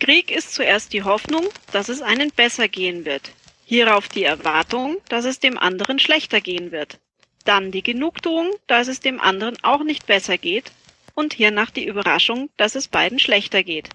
[0.00, 3.30] Krieg ist zuerst die Hoffnung, dass es einen besser gehen wird.
[3.64, 6.98] Hierauf die Erwartung, dass es dem anderen schlechter gehen wird.
[7.44, 10.72] Dann die Genugtuung, dass es dem anderen auch nicht besser geht.
[11.14, 13.88] Und hiernach die Überraschung, dass es beiden schlechter geht.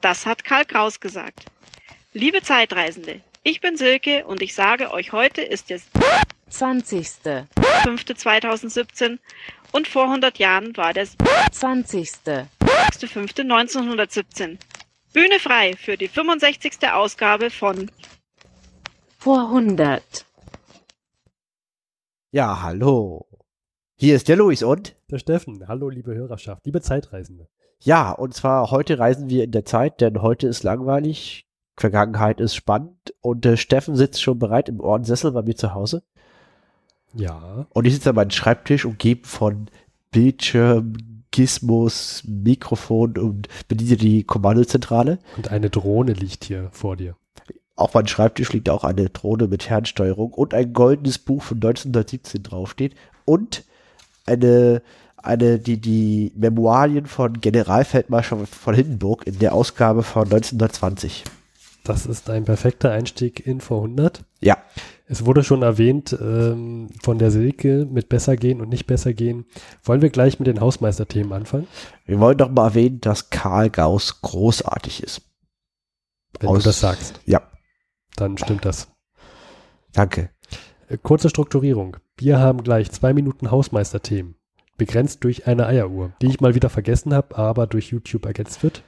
[0.00, 1.44] Das hat Karl Kraus gesagt.
[2.12, 5.84] Liebe Zeitreisende, ich bin Silke und ich sage euch, heute ist es
[6.48, 7.06] 20.
[7.24, 9.18] 5.2017
[9.72, 11.16] und vor 100 Jahren war das
[11.52, 12.10] 20.
[12.60, 14.58] 5.1917.
[15.12, 16.88] Bühne frei für die 65.
[16.92, 17.90] Ausgabe von
[19.18, 20.24] Vor 100.
[22.30, 23.26] Ja, hallo.
[23.96, 24.94] Hier ist der Luis und?
[25.10, 25.66] Der Steffen.
[25.66, 27.48] Hallo, liebe Hörerschaft, liebe Zeitreisende.
[27.80, 31.44] Ja, und zwar heute reisen wir in der Zeit, denn heute ist langweilig,
[31.76, 36.04] Vergangenheit ist spannend und der Steffen sitzt schon bereit im Ohrensessel bei mir zu Hause.
[37.14, 37.66] Ja.
[37.70, 39.66] Und ich sitze an meinem Schreibtisch umgeben von
[40.12, 45.18] Bildschirm, Gizmos, Mikrofon und bediene die Kommandozentrale.
[45.36, 47.16] Und eine Drohne liegt hier vor dir.
[47.76, 52.42] Auf meinem Schreibtisch liegt auch eine Drohne mit Fernsteuerung und ein goldenes Buch von 1917
[52.42, 53.64] draufsteht und
[54.26, 54.82] eine,
[55.16, 61.24] eine, die, die Memoirien von Generalfeldmarschall von Hindenburg in der Ausgabe von 1920.
[61.84, 64.24] Das ist ein perfekter Einstieg in vor 100.
[64.40, 64.58] Ja.
[65.12, 69.44] Es wurde schon erwähnt ähm, von der Silke mit besser gehen und nicht besser gehen.
[69.82, 71.66] Wollen wir gleich mit den Hausmeisterthemen anfangen?
[72.06, 75.22] Wir wollen doch mal erwähnen, dass Karl Gauss großartig ist.
[76.38, 77.42] Wenn Aus- du das sagst, Ja,
[78.14, 78.86] dann stimmt das.
[79.92, 80.30] danke.
[80.88, 81.96] Äh, Kurze Strukturierung.
[82.16, 84.36] Wir haben gleich zwei Minuten Hausmeisterthemen.
[84.76, 88.84] Begrenzt durch eine Eieruhr, die ich mal wieder vergessen habe, aber durch YouTube ergänzt wird.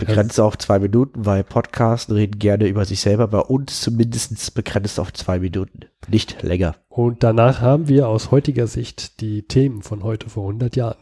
[0.00, 3.28] Begrenzt auf zwei Minuten, weil Podcasten reden gerne über sich selber.
[3.28, 5.86] Bei uns zumindest begrenzt auf zwei Minuten.
[6.08, 6.76] Nicht länger.
[6.88, 10.98] Und danach haben wir aus heutiger Sicht die Themen von heute vor 100 Jahren.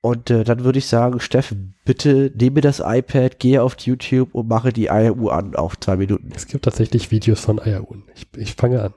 [0.00, 4.48] Und äh, dann würde ich sagen, Steffen, bitte nehme das iPad, gehe auf YouTube und
[4.48, 6.30] mache die Eieruhr an auf zwei Minuten.
[6.34, 8.04] Es gibt tatsächlich Videos von Eieruhren.
[8.14, 8.94] Ich, ich fange an.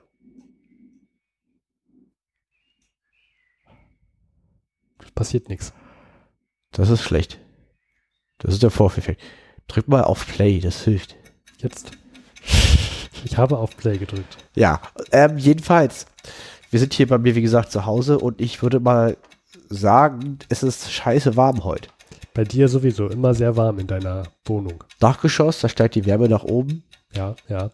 [5.14, 5.74] Passiert nichts.
[6.70, 7.38] Das ist schlecht.
[8.42, 9.22] Das ist der Vorführeffekt.
[9.68, 11.16] Drück mal auf Play, das hilft.
[11.58, 11.92] Jetzt.
[13.24, 14.36] Ich habe auf Play gedrückt.
[14.56, 14.80] Ja,
[15.12, 16.06] ähm, jedenfalls.
[16.70, 19.16] Wir sind hier bei mir, wie gesagt, zu Hause und ich würde mal
[19.68, 21.88] sagen, es ist scheiße warm heute.
[22.34, 24.82] Bei dir sowieso immer sehr warm in deiner Wohnung.
[24.98, 26.82] Dachgeschoss, da steigt die Wärme nach oben.
[27.14, 27.70] Ja, ja.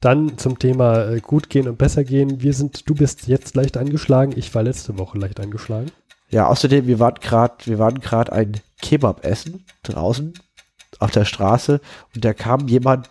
[0.00, 2.40] Dann zum Thema äh, gut gehen und besser gehen.
[2.40, 4.32] Wir sind, du bist jetzt leicht angeschlagen.
[4.36, 5.90] Ich war letzte Woche leicht angeschlagen.
[6.30, 10.34] Ja, außerdem, wir waren gerade, wir waren gerade ein Kebab essen draußen
[10.98, 11.80] auf der Straße
[12.14, 13.10] und da kam jemand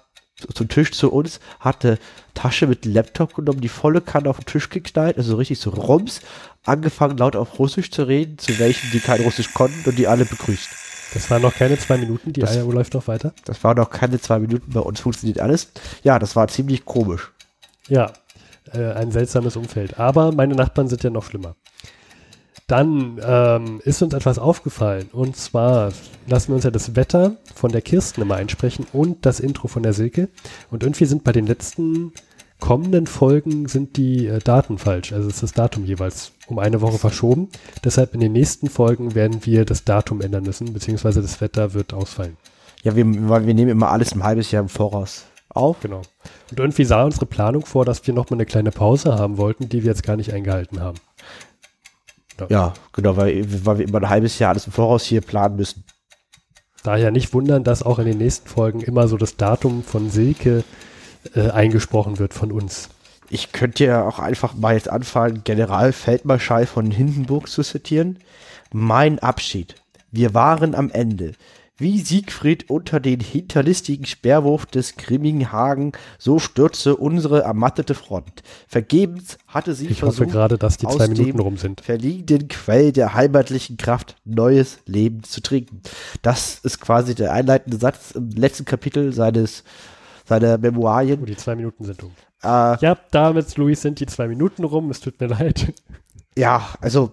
[0.54, 1.98] zum Tisch zu uns, hatte
[2.36, 6.22] Tasche mit Laptop genommen, die volle Kanne auf den Tisch geknallt, also richtig so rums,
[6.64, 10.26] angefangen laut auf Russisch zu reden, zu welchen, die kein Russisch konnten und die alle
[10.26, 10.70] begrüßt.
[11.14, 12.34] Das waren noch keine zwei Minuten.
[12.34, 13.34] Die Das- läuft noch weiter.
[13.46, 15.70] Das war noch keine zwei Minuten, bei uns funktioniert alles.
[16.04, 17.32] Ja, das war ziemlich komisch.
[17.88, 18.12] Ja,
[18.74, 19.98] äh, ein seltsames Umfeld.
[20.00, 21.56] Aber meine Nachbarn sind ja noch schlimmer.
[22.68, 25.10] Dann ähm, ist uns etwas aufgefallen.
[25.14, 25.94] Und zwar
[26.28, 29.84] lassen wir uns ja das Wetter von der Kirsten immer einsprechen und das Intro von
[29.84, 30.28] der Silke.
[30.70, 32.12] Und irgendwie sind bei den letzten
[32.60, 35.14] kommenden Folgen sind die äh, Daten falsch.
[35.14, 37.50] Also ist das Datum jeweils um eine Woche verschoben.
[37.84, 41.94] Deshalb in den nächsten Folgen werden wir das Datum ändern müssen, beziehungsweise das Wetter wird
[41.94, 42.38] ausfallen.
[42.84, 45.80] Ja, wir, weil wir nehmen immer alles ein halbes Jahr im Voraus auf.
[45.82, 46.02] Genau.
[46.52, 49.70] Und irgendwie sah unsere Planung vor, dass wir noch mal eine kleine Pause haben wollten,
[49.70, 50.98] die wir jetzt gar nicht eingehalten haben.
[52.50, 55.84] Ja, genau, weil, weil wir immer ein halbes Jahr alles im Voraus hier planen müssen.
[56.84, 60.64] Daher nicht wundern, dass auch in den nächsten Folgen immer so das Datum von Silke
[61.36, 62.90] äh, eingesprochen wird von uns.
[63.30, 68.20] Ich könnte ja auch einfach mal jetzt anfangen, Generalfeldmarschall von Hindenburg zu zitieren.
[68.72, 69.76] Mein Abschied.
[70.12, 71.34] Wir waren am Ende.
[71.80, 78.42] Wie Siegfried unter den hinterlistigen Sperrwurf des grimmigen Hagen, so stürzte unsere ermattete Front.
[78.68, 81.82] Vergebens hatte sie Ich hoffe versucht, gerade, dass die aus zwei Minuten dem rum sind.
[81.82, 85.82] verliegenden Quell der heimatlichen Kraft neues Leben zu trinken.
[86.24, 89.64] Das ist quasi der einleitende Satz im letzten Kapitel seines
[90.26, 91.26] seiner Oh, Memoirien.
[91.26, 92.12] die zwei Minuten sind um.
[92.44, 92.48] Äh,
[92.82, 94.90] Ja, damit, Luis, sind die zwei Minuten rum.
[94.90, 95.74] Es tut mir leid.
[96.38, 97.12] ja, also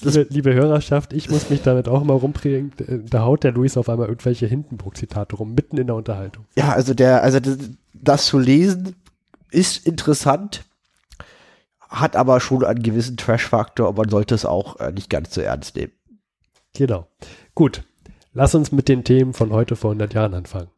[0.00, 2.72] Liebe, liebe Hörerschaft, ich muss mich damit auch mal rumbringen.
[3.10, 6.44] Da haut der Luis auf einmal irgendwelche Hindenburg-Zitate rum, mitten in der Unterhaltung.
[6.56, 7.58] Ja, also der, also das,
[7.94, 8.94] das zu lesen
[9.50, 10.64] ist interessant,
[11.88, 15.40] hat aber schon einen gewissen Trash-Faktor und man sollte es auch äh, nicht ganz so
[15.40, 15.92] ernst nehmen.
[16.74, 17.08] Genau.
[17.54, 17.82] Gut.
[18.32, 20.68] Lass uns mit den Themen von heute vor 100 Jahren anfangen.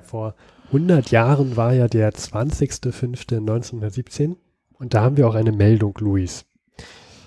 [0.00, 0.34] Ja, vor
[0.68, 4.36] 100 Jahren war ja der 20.05.1917
[4.78, 6.46] und da haben wir auch eine Meldung, Luis.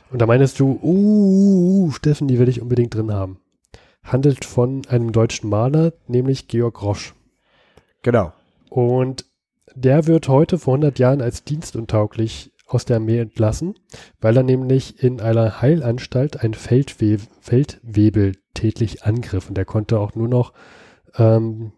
[0.10, 3.40] Und da meinst du, uh, Steffen, die will ich unbedingt drin haben.
[4.04, 7.14] Handelt von einem deutschen Maler, nämlich Georg Rosch.
[8.02, 8.34] Genau.
[8.70, 9.25] Und
[9.75, 13.75] der wird heute vor 100 Jahren als dienstuntauglich aus der Armee entlassen,
[14.20, 19.48] weil er nämlich in einer Heilanstalt ein Feldwe Feldwebel tätlich angriff.
[19.50, 20.54] Und er konnte auch nur noch,
[21.18, 21.74] ähm,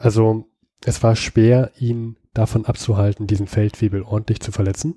[0.00, 0.46] also
[0.84, 4.94] es war schwer, ihn davon abzuhalten, diesen Feldwebel ordentlich zu verletzen.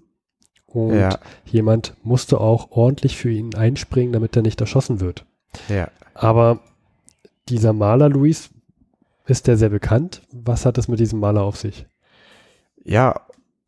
[0.66, 1.20] Und Ja.
[1.46, 5.26] jemand musste auch ordentlich für ihn einspringen, damit er nicht erschossen wird.
[5.70, 5.90] Ja.
[6.14, 6.60] Aber
[7.50, 8.50] dieser Maler, Luis,
[9.26, 10.22] ist der sehr bekannt?
[10.32, 11.86] Was hat es mit diesem Maler auf sich?
[12.84, 13.22] Ja,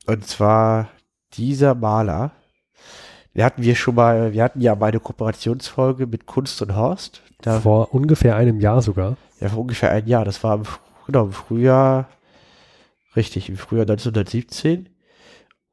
[0.07, 0.89] und zwar
[1.33, 2.31] dieser Maler,
[3.33, 7.21] wir hatten wir schon mal, wir hatten ja mal eine Kooperationsfolge mit Kunst und Horst.
[7.41, 9.17] Da, Vor ungefähr einem Jahr sogar.
[9.41, 10.23] ja, vor ungefähr ein Jahr.
[10.25, 10.63] Das war im,
[11.05, 12.09] genau, im Frühjahr,
[13.15, 14.89] richtig, im Frühjahr 1917.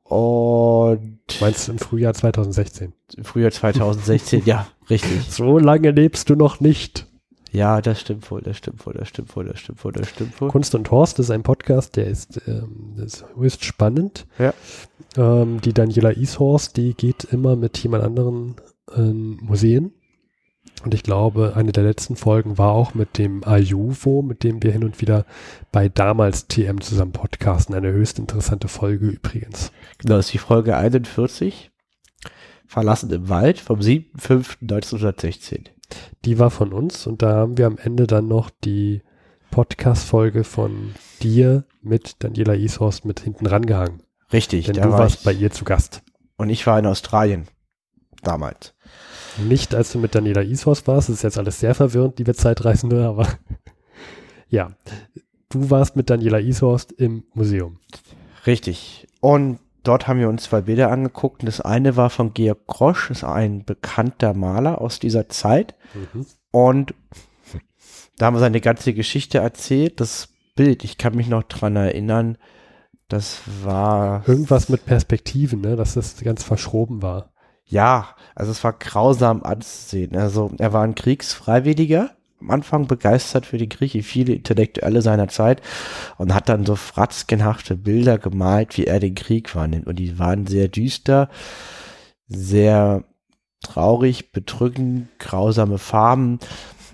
[0.04, 2.92] Und Meinst du im Frühjahr 2016?
[3.16, 5.22] im Frühjahr 2016, ja, richtig.
[5.30, 7.06] So lange lebst du noch nicht.
[7.52, 10.40] Ja, das stimmt wohl, das stimmt wohl, das stimmt wohl, das stimmt wohl, das stimmt
[10.40, 10.48] wohl.
[10.48, 14.26] Kunst und Horst ist ein Podcast, der ist, ähm, ist höchst spannend.
[14.38, 14.54] Ja.
[15.16, 18.56] Ähm, die Daniela Ishorst, die geht immer mit jemand anderen
[18.96, 19.92] in Museen.
[20.84, 24.72] Und ich glaube, eine der letzten Folgen war auch mit dem Ayuvo, mit dem wir
[24.72, 25.26] hin und wieder
[25.70, 27.74] bei damals TM zusammen podcasten.
[27.74, 29.70] Eine höchst interessante Folge übrigens.
[29.98, 31.70] Genau, das ist die Folge 41.
[32.66, 35.66] Verlassen im Wald vom 7.5.1916.
[36.24, 39.02] Die war von uns und da haben wir am Ende dann noch die
[39.50, 44.02] Podcast-Folge von dir mit Daniela Ishorst mit hinten rangehangen.
[44.32, 46.02] Richtig, Denn du war warst ich, bei ihr zu Gast.
[46.36, 47.46] und ich war in Australien
[48.22, 48.74] damals.
[49.38, 53.06] Nicht, als du mit Daniela Ishorst warst, das ist jetzt alles sehr verwirrend, liebe Zeitreisende,
[53.06, 53.26] aber
[54.48, 54.72] ja,
[55.48, 57.78] du warst mit Daniela Ishorst im Museum.
[58.46, 59.06] Richtig.
[59.20, 61.46] Und dort haben wir uns zwei Bilder angeguckt.
[61.46, 65.74] Das eine war von Georg Grosch, ist ein bekannter Maler aus dieser Zeit.
[66.50, 66.94] Und
[68.18, 70.00] da haben wir seine ganze Geschichte erzählt.
[70.00, 72.36] Das Bild, ich kann mich noch dran erinnern,
[73.08, 74.26] das war.
[74.28, 77.31] Irgendwas mit Perspektiven, ne, dass das ganz verschroben war.
[77.66, 80.16] Ja, also es war grausam anzusehen.
[80.16, 82.10] Also er war ein Kriegsfreiwilliger,
[82.42, 85.62] am Anfang begeistert für den Krieg, wie viele Intellektuelle seiner Zeit
[86.18, 89.86] und hat dann so fratzgenhafte Bilder gemalt, wie er den Krieg wahrnimmt.
[89.86, 91.30] Und die waren sehr düster,
[92.26, 93.04] sehr
[93.62, 96.40] traurig, bedrückend, grausame Farben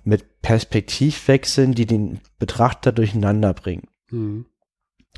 [0.05, 3.89] mit Perspektivwechseln, die den Betrachter durcheinander bringen.
[4.11, 4.47] Mhm.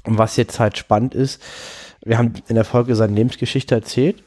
[0.04, 1.42] Und was jetzt halt spannend ist,
[2.02, 4.22] wir haben in der Folge seine Lebensgeschichte erzählt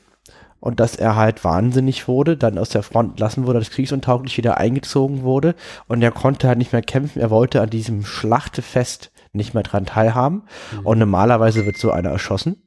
[0.64, 4.58] und dass er halt wahnsinnig wurde, dann aus der Front entlassen wurde, das kriegsuntauglich wieder
[4.60, 5.56] eingezogen wurde.
[5.90, 9.86] Und er konnte halt nicht mehr kämpfen, er wollte an diesem Schlachtefest nicht mehr dran
[9.86, 10.44] teilhaben.
[10.72, 10.86] Mhm.
[10.86, 12.64] und normalerweise wird so einer erschossen,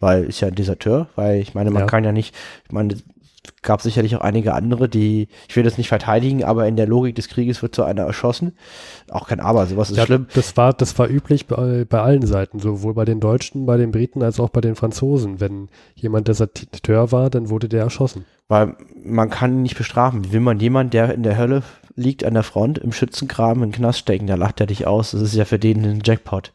[0.00, 1.86] weil ist ja ein Deserteur, weil ich meine, man Ja.
[1.86, 2.34] kann ja nicht,
[2.64, 2.96] ich meine,
[3.62, 7.14] gab sicherlich auch einige andere, die, ich will das nicht verteidigen, aber in der Logik
[7.14, 8.56] des Krieges wird so einer erschossen.
[9.10, 10.26] Auch kein Aber, sowas ist Ja, schlimm.
[10.34, 13.90] Das war, das war üblich bei, bei allen Seiten, sowohl bei den Deutschen, bei den
[13.90, 15.40] Briten als auch bei den Franzosen.
[15.40, 18.24] Wenn jemand Deserteur war, dann wurde der erschossen.
[18.48, 20.24] Weil man kann ihn nicht bestrafen.
[20.24, 21.62] Wie will man jemanden, der in der Hölle
[21.96, 25.12] liegt an der Front, im Schützengraben, in den Knast stecken, da lacht er dich aus.
[25.12, 26.52] Das ist ja für den ein Jackpot.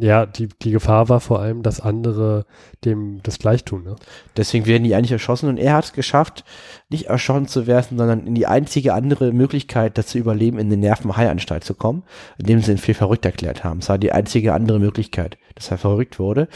[0.00, 2.44] Ja, die, die Gefahr war vor allem, dass andere
[2.84, 3.84] dem das gleich tun.
[3.84, 3.96] Ne?
[4.36, 6.44] Deswegen werden die eigentlich erschossen und er hat es geschafft,
[6.90, 10.76] nicht erschossen zu werden, sondern in die einzige andere Möglichkeit, das zu überleben, in eine
[10.76, 12.02] Nervenheilanstalt zu kommen,
[12.38, 13.78] indem sie ihn für verrückt erklärt haben.
[13.78, 16.48] Es war die einzige andere Möglichkeit, dass er verrückt wurde.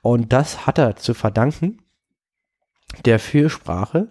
[0.00, 1.82] Und das hat er zu verdanken
[3.04, 4.08] der Fürsprache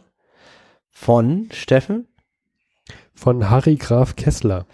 [0.89, 2.07] von Steffen,
[3.13, 4.67] Von Harry Graf Kessler.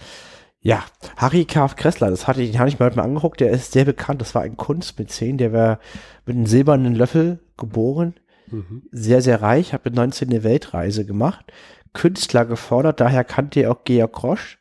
[0.65, 0.84] Ja,
[1.17, 3.74] Harry Graf Kressler, das hatte ich, den hatte ich mir heute mal angeguckt, der ist
[3.74, 4.22] sehr bekannt.
[4.22, 5.79] Das war ein Kunstmäzen, der war
[6.25, 8.15] mit einem silbernen Löffel geboren,
[8.50, 8.84] Mhm.
[8.91, 11.51] sehr, sehr reich, hat mit 19 eine Weltreise gemacht,
[11.93, 14.58] Künstler gefordert, daher kannte er auch Georg Grosch,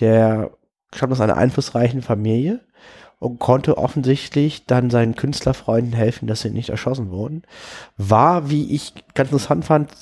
[0.00, 0.50] der
[0.94, 2.60] stammt aus einer einflussreichen Familie
[3.18, 7.42] und konnte offensichtlich dann seinen Künstlerfreunden helfen, dass sie nicht erschossen wurden.
[7.96, 9.92] War, wie ich ganz interessant fand,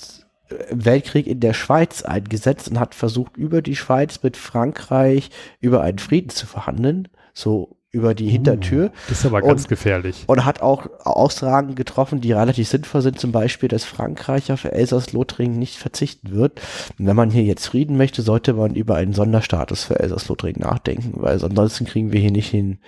[0.70, 5.30] Weltkrieg in der Schweiz eingesetzt und hat versucht, über die Schweiz mit Frankreich
[5.60, 8.90] über einen Frieden zu verhandeln, so über die Hintertür.
[9.10, 10.24] Das ist aber ganz Und- gefährlich.
[10.26, 15.58] Und hat auch Aussagen getroffen, die relativ sinnvoll sind, zum Beispiel, dass Frankreich auf Elsass-Lothringen
[15.58, 16.58] nicht verzichten wird.
[16.98, 21.12] Und wenn man hier jetzt Frieden möchte, sollte man über einen Sonderstatus für Elsass-Lothringen nachdenken,
[21.16, 22.78] weil ansonsten kriegen wir hier nicht den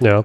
[0.00, 0.24] Ja,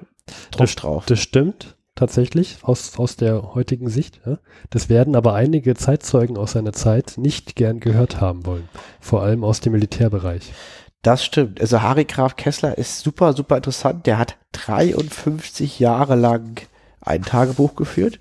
[0.57, 1.05] Das- drauf.
[1.05, 4.21] das stimmt tatsächlich aus, aus der heutigen Sicht.
[4.25, 4.37] Ja.
[4.69, 8.67] Das werden aber einige Zeitzeugen aus seiner Zeit nicht gern gehört haben wollen.
[8.99, 10.53] Vor allem aus dem Militärbereich.
[11.01, 11.59] Das stimmt.
[11.59, 14.05] Also Harry Graf Kessler ist super, super interessant.
[14.05, 16.61] Der hat 53 Jahre lang
[17.01, 18.19] ein Tagebuch geführt.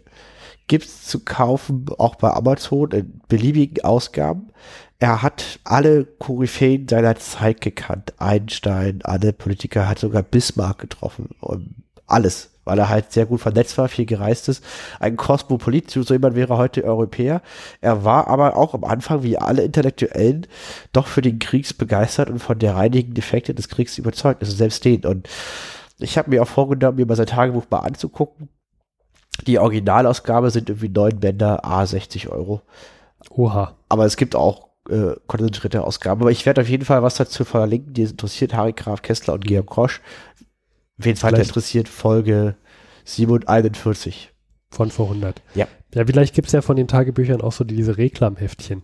[0.66, 4.48] Gibt's zu kaufen, auch bei Amazon in beliebigen Ausgaben.
[4.98, 8.14] Er hat alle Koryphäen seiner Zeit gekannt.
[8.18, 11.30] Einstein, alle Politiker, hat sogar Bismarck getroffen.
[12.06, 14.64] Alles, weil er halt sehr gut vernetzt war, viel gereist ist.
[15.00, 17.42] Ein Kosmopolit, so jemand wäre heute Europäer.
[17.80, 20.46] Er war aber auch am Anfang, wie alle Intellektuellen,
[20.92, 24.42] doch für den Krieg begeistert und von der reinigen Defekte des Kriegs überzeugt.
[24.42, 25.04] Also selbst den.
[25.04, 25.28] Und
[25.98, 28.48] ich habe mir auch vorgenommen, mir mal sein Tagebuch mal anzugucken.
[29.46, 32.62] Die Originalausgabe sind irgendwie neun Bänder, a 60 Euro.
[33.30, 33.76] Oha.
[33.88, 36.20] Aber es gibt auch äh, konzentrierte Ausgaben.
[36.20, 39.34] Aber ich werde auf jeden Fall was dazu verlinken, die es interessiert, Harry Graf Kessler
[39.34, 40.00] und Georg Krosch.
[41.04, 42.56] Wen es weiter interessiert, Folge
[43.04, 44.32] 47.
[44.70, 45.42] Von vor 100.
[45.54, 45.68] Ja.
[45.94, 48.82] Ja, vielleicht gibt es ja von den Tagebüchern auch so diese Reklamheftchen.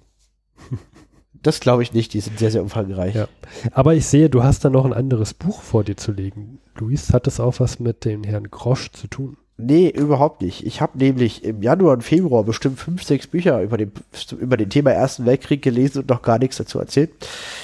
[1.41, 3.15] Das glaube ich nicht, die sind sehr, sehr umfangreich.
[3.15, 3.29] Ja.
[3.73, 6.59] Aber ich sehe, du hast da noch ein anderes Buch vor dir zu legen.
[6.77, 9.37] Luis, hat das auch was mit dem Herrn Grosch zu tun?
[9.57, 10.65] Nee, überhaupt nicht.
[10.65, 13.93] Ich habe nämlich im Januar und Februar bestimmt fünf, sechs Bücher über den,
[14.39, 17.11] über den Thema Ersten Weltkrieg gelesen und noch gar nichts dazu erzählt.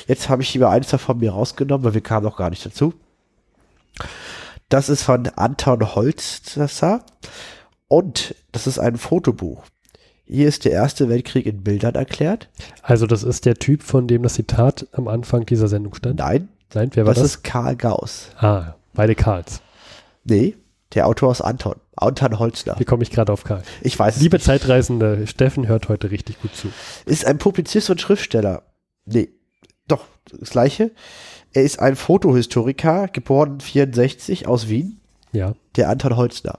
[0.08, 2.94] Jetzt habe ich lieber eins davon mir rausgenommen, weil wir kamen noch gar nicht dazu.
[4.74, 7.04] Das ist von Anton Holzer
[7.86, 9.62] und das ist ein Fotobuch.
[10.24, 12.48] Hier ist der Erste Weltkrieg in Bildern erklärt.
[12.82, 16.18] Also das ist der Typ, von dem das Zitat am Anfang dieser Sendung stand?
[16.18, 17.34] Nein, Nein, wer war das, das?
[17.36, 18.30] ist Karl Gauss.
[18.38, 19.60] ah, beide Karls.
[20.24, 20.56] Nee,
[20.94, 21.76] der Autor ist Anton.
[21.94, 22.74] Anton Holzner.
[22.76, 23.62] Wie komme ich gerade auf Karl?
[23.80, 24.44] Ich weiß es Liebe nicht.
[24.44, 26.72] Zeitreisende, Steffen hört heute richtig gut zu.
[27.06, 28.64] ist ein Publizist und Schriftsteller.
[29.04, 29.28] Nee,
[29.86, 30.90] doch, das gleiche.
[31.54, 35.00] Er ist ein Fotohistoriker, geboren 64 aus Wien,
[35.32, 35.54] Ja.
[35.76, 36.58] der Anton Holzner.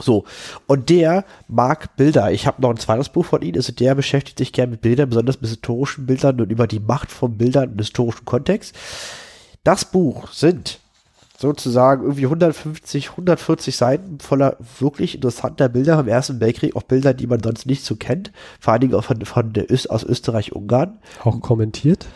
[0.00, 0.24] So,
[0.66, 2.32] und der mag Bilder.
[2.32, 5.10] Ich habe noch ein zweites Buch von ihm, also der beschäftigt sich gerne mit Bildern,
[5.10, 8.74] besonders mit historischen Bildern und über die Macht von Bildern im historischen Kontext.
[9.62, 10.78] Das Buch sind
[11.36, 17.26] sozusagen irgendwie 150, 140 Seiten voller wirklich interessanter Bilder vom Ersten Weltkrieg, auch Bilder, die
[17.26, 18.30] man sonst nicht so kennt,
[18.60, 20.98] vor allen Dingen auch von, von der Öst, aus Österreich-Ungarn.
[21.24, 22.06] Auch kommentiert?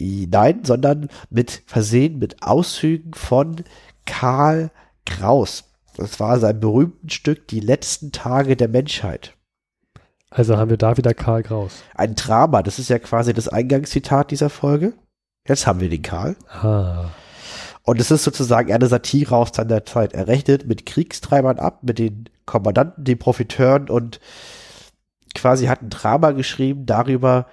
[0.00, 3.64] Nein, sondern mit versehen mit Auszügen von
[4.06, 4.70] Karl
[5.04, 5.64] Kraus.
[5.96, 9.34] Das war sein berühmtes Stück Die letzten Tage der Menschheit.
[10.30, 11.82] Also haben wir da wieder Karl Kraus.
[11.94, 14.92] Ein Drama, das ist ja quasi das Eingangszitat dieser Folge.
[15.46, 16.36] Jetzt haben wir den Karl.
[16.48, 17.10] Ah.
[17.82, 20.12] Und es ist sozusagen eine Satire aus seiner Zeit.
[20.12, 24.20] Er rechnet mit Kriegstreibern ab, mit den Kommandanten, den Profiteuren und
[25.34, 27.46] quasi hat ein Drama geschrieben darüber,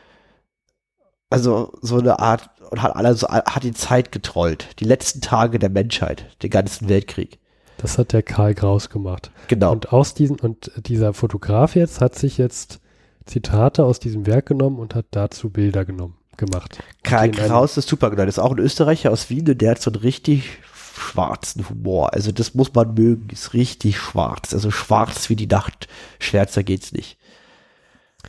[1.36, 4.80] also so eine Art, und hat, also hat die Zeit getrollt.
[4.80, 7.40] Die letzten Tage der Menschheit, den ganzen Weltkrieg.
[7.78, 9.32] Das hat der Karl Kraus gemacht.
[9.48, 9.72] Genau.
[9.72, 12.80] Und aus diesen, und dieser Fotograf jetzt hat sich jetzt
[13.26, 16.80] Zitate aus diesem Werk genommen und hat dazu Bilder genommen, gemacht.
[17.04, 18.26] Karl Kraus ist super genau.
[18.26, 20.60] Das ist auch ein Österreicher aus Wien und der hat so einen richtig
[20.98, 22.14] schwarzen Humor.
[22.14, 23.28] Also das muss man mögen.
[23.32, 24.54] Ist richtig schwarz.
[24.54, 25.88] Also schwarz wie die Nacht.
[26.20, 27.18] Schwärzer geht's nicht.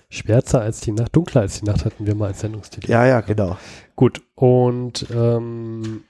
[0.08, 2.90] Schwärzer als die Nacht, dunkler als die Nacht hatten wir mal als Sendungstitel.
[2.90, 3.56] Ja, ja, genau.
[3.94, 6.04] Gut, und ähm,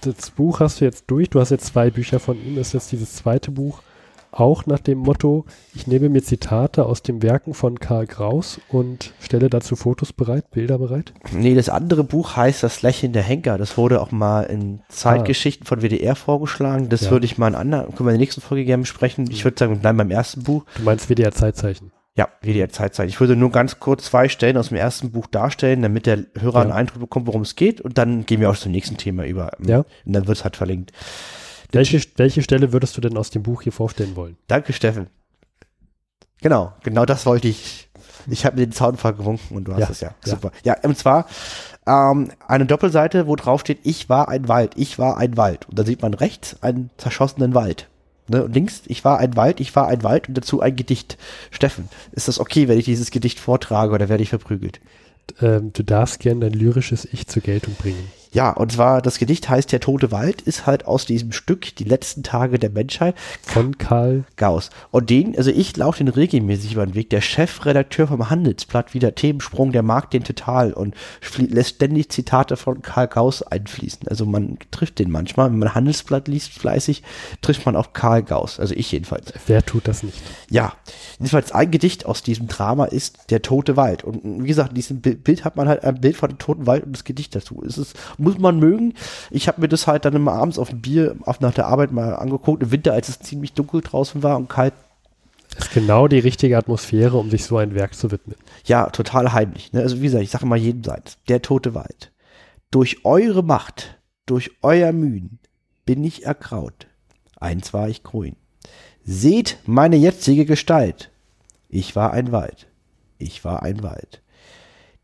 [0.00, 1.30] das Buch hast du jetzt durch.
[1.30, 2.58] Du hast jetzt zwei Bücher von ihm.
[2.58, 3.82] Ist jetzt dieses zweite Buch
[4.36, 5.44] auch nach dem Motto,
[5.76, 10.50] ich nehme mir Zitate aus den Werken von Karl Kraus und stelle dazu Fotos bereit,
[10.50, 11.14] Bilder bereit?
[11.32, 13.58] Nee, das andere Buch heißt Das Lächeln der Henker.
[13.58, 16.88] Das wurde auch mal in Zeitgeschichten von WDR vorgeschlagen.
[16.88, 17.10] Das Ja.
[17.12, 19.30] würde ich mal in anderen, können wir in der nächsten Folge gerne besprechen.
[19.30, 20.64] Ich würde sagen, bleiben beim ersten Buch.
[20.76, 21.92] Du meinst WDR Zeitzeichen.
[22.16, 23.08] Ja, WDR Zeitzeit.
[23.08, 26.58] Ich würde nur ganz kurz zwei Stellen aus dem ersten Buch darstellen, damit der Hörer
[26.58, 26.62] Ja.
[26.62, 27.80] einen Eindruck bekommt, worum es geht.
[27.80, 29.50] Und dann gehen wir auch zum nächsten Thema über.
[29.64, 29.78] Ja.
[29.78, 30.92] Und dann wird es halt verlinkt.
[31.72, 34.36] Welche, welche Stelle würdest du denn aus dem Buch hier vorstellen wollen?
[34.46, 35.08] Danke, Steffen.
[36.40, 37.88] Genau, genau das wollte ich.
[38.28, 40.08] Ich habe mir den Zaunfall gewunken und du hast Ja, es ja.
[40.24, 40.30] ja.
[40.30, 40.50] Super.
[40.62, 41.26] Ja, und zwar
[41.86, 45.68] ähm, eine Doppelseite, wo drauf steht, ich war ein Wald, ich war ein Wald.
[45.68, 47.88] Und da sieht man rechts einen zerschossenen Wald.
[48.28, 48.44] Ne?
[48.44, 51.18] Und links, ich war ein Wald, ich war ein Wald und dazu ein Gedicht.
[51.50, 54.80] Steffen, ist das okay, wenn ich dieses Gedicht vortrage oder werde ich verprügelt?
[55.40, 58.10] Ähm, du darfst gern dein lyrisches Ich zur Geltung bringen.
[58.34, 61.84] Ja, und zwar, das Gedicht heißt Der tote Wald, ist halt aus diesem Stück Die
[61.84, 64.70] letzten Tage der Menschheit Von Karl Gauss.
[64.90, 67.10] Und den, also ich laufe den regelmäßig über den Weg.
[67.10, 70.94] Der Chefredakteur vom Handelsblatt, wieder Themensprung, der mag den total und
[71.38, 74.08] lässt ständig Zitate von Karl Gauss einfließen.
[74.08, 75.50] Also man trifft den manchmal.
[75.50, 77.02] Wenn man Handelsblatt liest fleißig,
[77.40, 78.58] trifft man auf Karl Gauss.
[78.58, 79.32] Also ich jedenfalls.
[79.46, 80.20] Wer tut das nicht?
[80.50, 80.72] Ja,
[81.20, 84.02] jedenfalls ein Gedicht aus diesem Drama ist Der tote Wald.
[84.02, 86.66] Und wie gesagt, in diesem Bi- Bild hat man halt ein Bild von dem toten
[86.66, 87.62] Wald und das Gedicht dazu.
[87.64, 88.94] Es ist, muss man mögen.
[89.30, 91.92] Ich habe mir das halt dann immer abends auf dem Bier auf nach der Arbeit
[91.92, 94.74] mal angeguckt, im Winter, als es ziemlich dunkel draußen war und kalt.
[95.56, 98.36] Ist genau die richtige Atmosphäre, um sich so ein Werk zu widmen.
[98.64, 99.72] Ja, total heimlich.
[99.72, 99.80] Ne?
[99.80, 101.12] Also wie gesagt, ich sage mal jeden Seite.
[101.28, 102.10] Der tote Wald.
[102.72, 105.38] Durch eure Macht, durch euer Mühen
[105.84, 106.88] bin ich ergraut.
[107.38, 108.36] Eins war ich grün.
[109.04, 111.10] Seht meine jetzige Gestalt.
[111.68, 112.66] Ich war ein Wald.
[113.18, 114.22] Ich war ein Wald.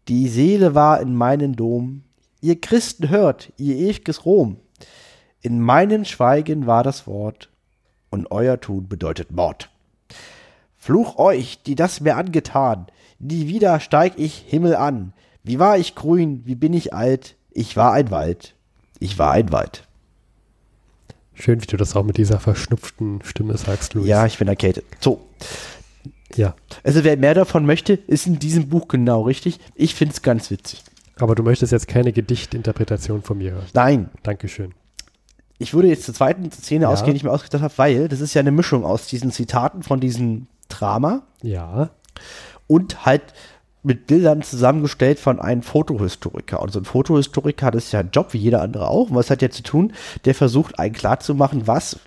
[0.08, 2.02] Die Seele war in meinen Dom.
[2.40, 4.56] Ihr Christen hört, ihr ewiges Rom.
[5.42, 7.50] In meinen Schweigen war das Wort,
[8.10, 9.70] und euer Tun bedeutet Mord.
[10.76, 12.86] Fluch euch, die das mir angetan.
[13.18, 15.12] Nie wieder steig ich Himmel an.
[15.42, 17.36] Wie war ich grün, wie bin ich alt.
[17.50, 18.54] Ich war ein Wald.
[18.98, 19.86] Ich war ein Wald.
[21.34, 24.06] Schön, wie du das auch mit dieser verschnupften Stimme sagst, Luis.
[24.08, 24.84] Ja, ich bin erkältet.
[25.00, 25.26] So.
[26.36, 26.54] Ja,
[26.84, 29.58] Also wer mehr davon möchte, ist in diesem Buch genau richtig.
[29.74, 30.84] Ich finde es ganz witzig.
[31.22, 33.66] Aber du möchtest jetzt keine Gedichtinterpretation von mir hören.
[33.74, 34.72] Nein, Dankeschön.
[35.58, 36.88] ich würde jetzt zur zweiten Szene Ja.
[36.90, 39.82] ausgehen, die ich mir ausgedacht habe, weil das ist ja eine Mischung aus diesen Zitaten
[39.82, 41.90] von diesem Drama Ja,
[42.66, 43.22] und halt
[43.82, 46.60] mit Bildern zusammengestellt von einem Fotohistoriker.
[46.60, 49.08] Und so ein Fotohistoriker hat es ja einen Job, wie jeder andere auch.
[49.08, 49.94] Und was hat der zu tun?
[50.26, 51.98] Der versucht, einen klarzumachen, was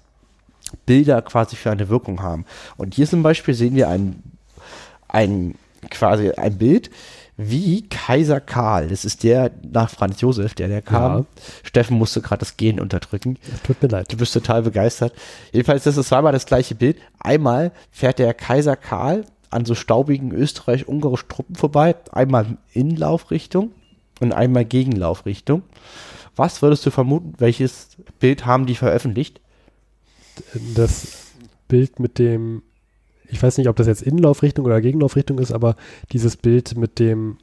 [0.85, 2.45] Bilder quasi für eine Wirkung haben.
[2.77, 4.21] Und hier zum Beispiel sehen wir ein,
[5.07, 5.55] ein
[5.89, 6.91] quasi ein Bild,
[7.35, 11.19] wie Kaiser Karl, das ist der nach Franz Josef, der der kam.
[11.19, 11.25] Ja.
[11.63, 13.37] Steffen musste gerade das Gehen unterdrücken.
[13.65, 14.11] tut mir leid.
[14.11, 15.13] Du bist total begeistert.
[15.51, 16.97] Jedenfalls, das ist zweimal das gleiche Bild.
[17.19, 21.95] Einmal fährt der Kaiser Karl an so staubigen österreich-ungarischen Truppen vorbei.
[22.11, 23.71] Einmal in Laufrichtung
[24.19, 25.63] und einmal gegen Laufrichtung.
[26.35, 29.39] Was würdest du vermuten, welches Bild haben die veröffentlicht?
[30.75, 31.31] Das
[31.67, 32.63] Bild mit dem,
[33.33, 35.75] ich weiß nicht, ob das jetzt Innenlaufrichtung oder Gegenlaufrichtung ist, aber
[36.11, 37.37] dieses Bild mit dem,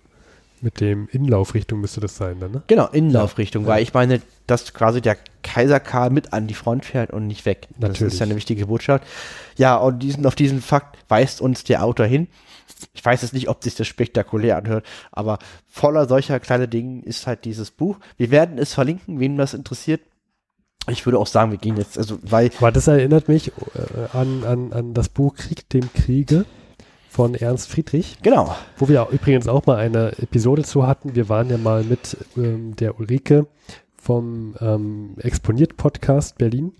[0.61, 2.63] mit dem Innenlaufrichtung müsste das sein, dann, ne?
[2.67, 3.69] Genau, Innenlaufrichtung, Ja.
[3.71, 7.47] weil ich meine, dass quasi der Kaiser Karl mit an die Front fährt und nicht
[7.47, 7.69] weg.
[7.79, 8.13] Das Natürlich.
[8.15, 9.05] ist ja eine wichtige Botschaft.
[9.57, 12.29] Ja, und diesen, auf diesen Fakt weist uns der Autor hin.
[12.95, 17.27] Ich weiß jetzt nicht, ob sich das spektakulär anhört, aber voller solcher kleiner Dinge ist
[17.27, 17.99] halt dieses Buch.
[18.17, 20.01] Wir werden es verlinken, wen das interessiert.
[20.91, 24.45] Ich würde auch sagen, wir gehen jetzt, also, weil, Aber das erinnert mich äh, an,
[24.45, 26.45] an, an das Buch Krieg dem Kriege
[27.09, 31.15] von Ernst Friedrich, genau, wo wir übrigens auch mal eine Episode zu hatten.
[31.17, 33.47] Wir waren ja mal mit ähm, der Ulrike
[34.01, 36.73] vom ähm, Exponiert-Podcast Berlin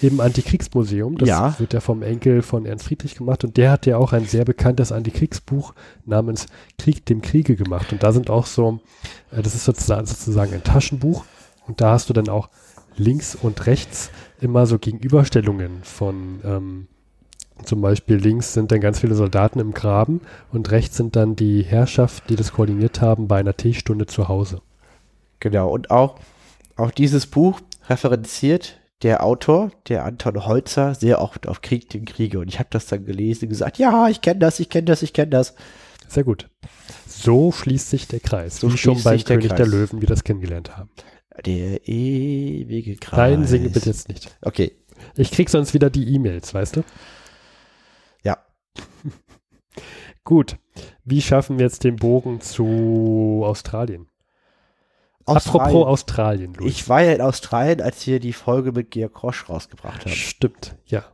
[0.00, 1.18] im Antikriegsmuseum.
[1.18, 1.54] Das Ja.
[1.58, 4.44] wird ja vom Enkel von Ernst Friedrich gemacht und der hat ja auch ein sehr
[4.44, 5.74] bekanntes Antikriegsbuch
[6.06, 6.46] namens
[6.78, 7.92] Krieg dem Kriege gemacht.
[7.92, 8.80] Und da sind auch so,
[9.30, 11.24] äh, das ist sozusagen, sozusagen ein Taschenbuch
[11.66, 12.48] und da hast du dann auch
[12.96, 16.88] links und rechts immer so Gegenüberstellungen von ähm,
[17.64, 20.20] zum Beispiel links sind dann ganz viele Soldaten im Graben
[20.52, 24.62] und rechts sind dann die Herrschaft, die das koordiniert haben bei einer Teestunde zu Hause.
[25.40, 25.70] genau.
[25.70, 26.18] Und auch,
[26.76, 32.38] auch dieses Buch referenziert der Autor, der Anton Holzer, sehr oft auf Krieg den Kriege.
[32.38, 35.02] Und ich habe das dann gelesen und gesagt, ja, ich kenne das, ich kenne das,
[35.02, 35.54] ich kenne das.
[36.08, 36.48] Sehr gut.
[37.06, 39.68] So schließt sich der Kreis, So wie schon beim der König der Kreis.
[39.68, 40.90] Löwen wir das kennengelernt haben.
[41.44, 43.16] Der ewige Kreis.
[43.16, 44.36] Nein, singe bitte jetzt nicht.
[44.42, 44.72] Okay,
[45.16, 46.84] Ich krieg sonst wieder die E-Mails, weißt du?
[48.22, 48.38] ja.
[50.24, 50.56] Gut.
[51.04, 54.08] Wie schaffen wir jetzt den Bogen zu Australien?
[55.24, 55.66] Australien.
[55.66, 56.72] Apropos Australien, Luis.
[56.72, 60.12] Ich war ja in Australien, als wir die Folge mit Georg Roche rausgebracht haben.
[60.12, 61.04] Stimmt, ja.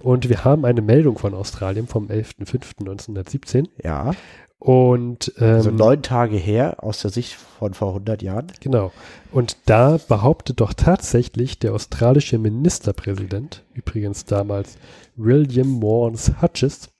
[0.00, 3.68] Und wir haben eine Meldung von Australien vom 11.05.1917.
[3.82, 4.12] Ja,
[4.58, 8.48] Und ähm, also neun Tage her, aus der Sicht von vor 100 Jahren.
[8.60, 8.92] Genau.
[9.30, 14.76] Und da behauptet doch tatsächlich der australische Ministerpräsident, übrigens damals
[15.14, 16.90] William Morris Hutchins,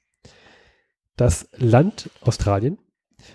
[1.17, 2.79] das Land Australien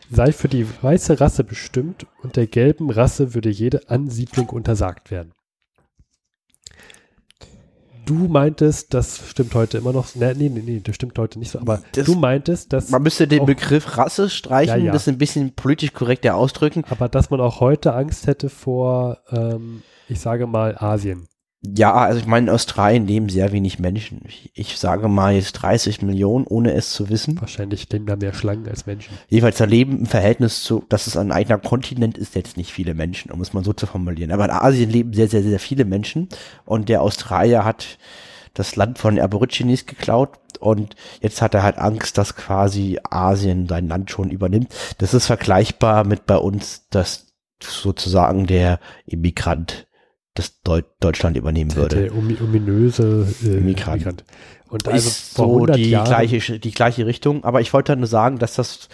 [0.09, 5.33] sei für die weiße Rasse bestimmt und der gelben Rasse würde jede Ansiedlung untersagt werden.
[8.05, 11.51] Du meintest, das stimmt heute immer noch, nee, nee, nee, nee das stimmt heute nicht
[11.51, 14.91] so, aber Das- du meintest, dass, Man müsste den auch- Begriff Rasse streichen, Ja, ja.
[14.91, 16.83] das ein bisschen politisch korrekter ausdrücken.
[16.89, 21.27] aber dass man auch heute Angst hätte vor, ähm, ich sage mal, Asien.
[21.65, 24.21] Ja, also ich meine, in Australien leben sehr wenig Menschen.
[24.27, 27.39] Ich, ich sage mal jetzt 30 Millionen, ohne es zu wissen.
[27.39, 29.17] Wahrscheinlich leben da mehr Schlangen als Menschen.
[29.29, 32.93] Jeweils da leben im Verhältnis zu, dass es ein eigener Kontinent ist, jetzt nicht viele
[32.93, 34.33] Menschen, um es mal so zu formulieren.
[34.33, 36.27] Aber in Asien leben sehr, sehr, sehr viele Menschen
[36.65, 37.97] und der Australier hat
[38.53, 43.87] das Land von Aborigines geklaut und jetzt hat er halt Angst, dass quasi Asien sein
[43.87, 44.67] Land schon übernimmt.
[44.97, 47.27] Das ist vergleichbar mit bei uns, dass
[47.61, 49.87] sozusagen der Immigrant
[50.33, 52.03] das Deu Deutschland übernehmen würde.
[52.03, 54.01] Der omi ominöse äh, Immigrant.
[54.01, 54.23] Immigrant.
[54.69, 57.43] Und also ist so 100 die Jahren, gleiche, die gleiche Richtung.
[57.43, 58.89] Aber ich wollte nur sagen, dass das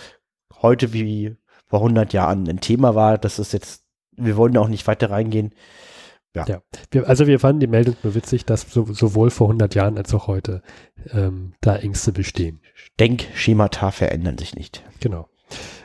[0.62, 3.18] heute wie vor 100 Jahren ein Thema war.
[3.18, 3.86] Das ist jetzt,
[4.18, 5.54] wir wollen auch nicht weiter reingehen.
[6.36, 9.98] ja, wir, also wir fanden die Meldung nur witzig, dass so, sowohl vor 100 Jahren
[9.98, 10.62] als auch heute
[11.12, 12.62] ähm, da Ängste bestehen.
[13.00, 14.84] Denkschemata verändern sich nicht.
[15.00, 15.30] Genau.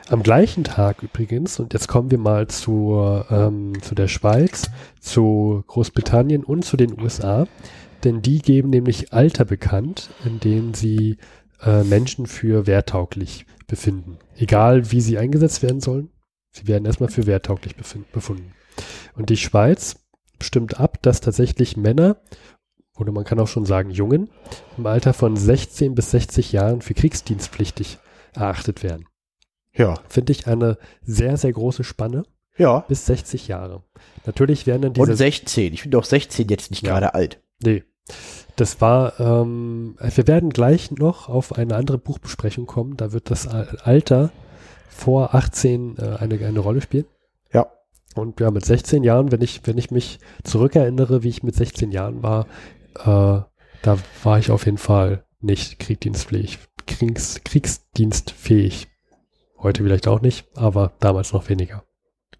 [0.07, 5.63] Am gleichen Tag übrigens, und jetzt kommen wir mal zur, ähm, zu der Schweiz, zu
[5.65, 7.47] Großbritannien und zu den USA,
[8.03, 11.17] denn die geben nämlich Alter bekannt, in denen sie
[11.63, 14.19] äh, Menschen für wehrtauglich befinden.
[14.35, 16.11] Egal wie sie eingesetzt werden sollen,
[16.51, 18.53] sie werden erstmal für wehrtauglich befunden.
[19.15, 19.95] Und die Schweiz
[20.39, 22.17] stimmt ab, dass tatsächlich Männer,
[22.95, 24.29] oder man kann auch schon sagen Jungen,
[24.77, 27.97] im Alter von 16 bis 60 Jahren für kriegsdienstpflichtig
[28.35, 29.07] erachtet werden.
[29.75, 29.95] Ja.
[30.09, 32.23] Finde ich eine sehr, sehr große Spanne
[32.57, 32.79] Ja.
[32.87, 33.83] bis 60 Jahre.
[34.25, 35.11] Natürlich werden dann diese...
[35.11, 35.73] Und 16.
[35.73, 36.93] Ich finde auch 16 jetzt nicht Ja.
[36.93, 37.41] gerade alt.
[37.63, 37.83] Nee.
[38.55, 42.95] Das war, ähm, wir werden gleich noch auf eine andere Buchbesprechung kommen.
[42.97, 44.31] Da wird das Al- Alter
[44.87, 47.05] vor 18 äh, eine, eine Rolle spielen.
[47.51, 47.67] Ja.
[48.15, 51.91] Und ja, mit 16 Jahren, wenn ich, wenn ich mich zurückerinnere, wie ich mit 16
[51.91, 52.45] Jahren war,
[52.99, 53.41] äh,
[53.81, 58.87] da war ich auf jeden Fall nicht kriegsdienstfähig, Kriegs, kriegsdienstfähig.
[59.65, 61.83] Heute vielleicht auch nicht, aber damals noch weniger.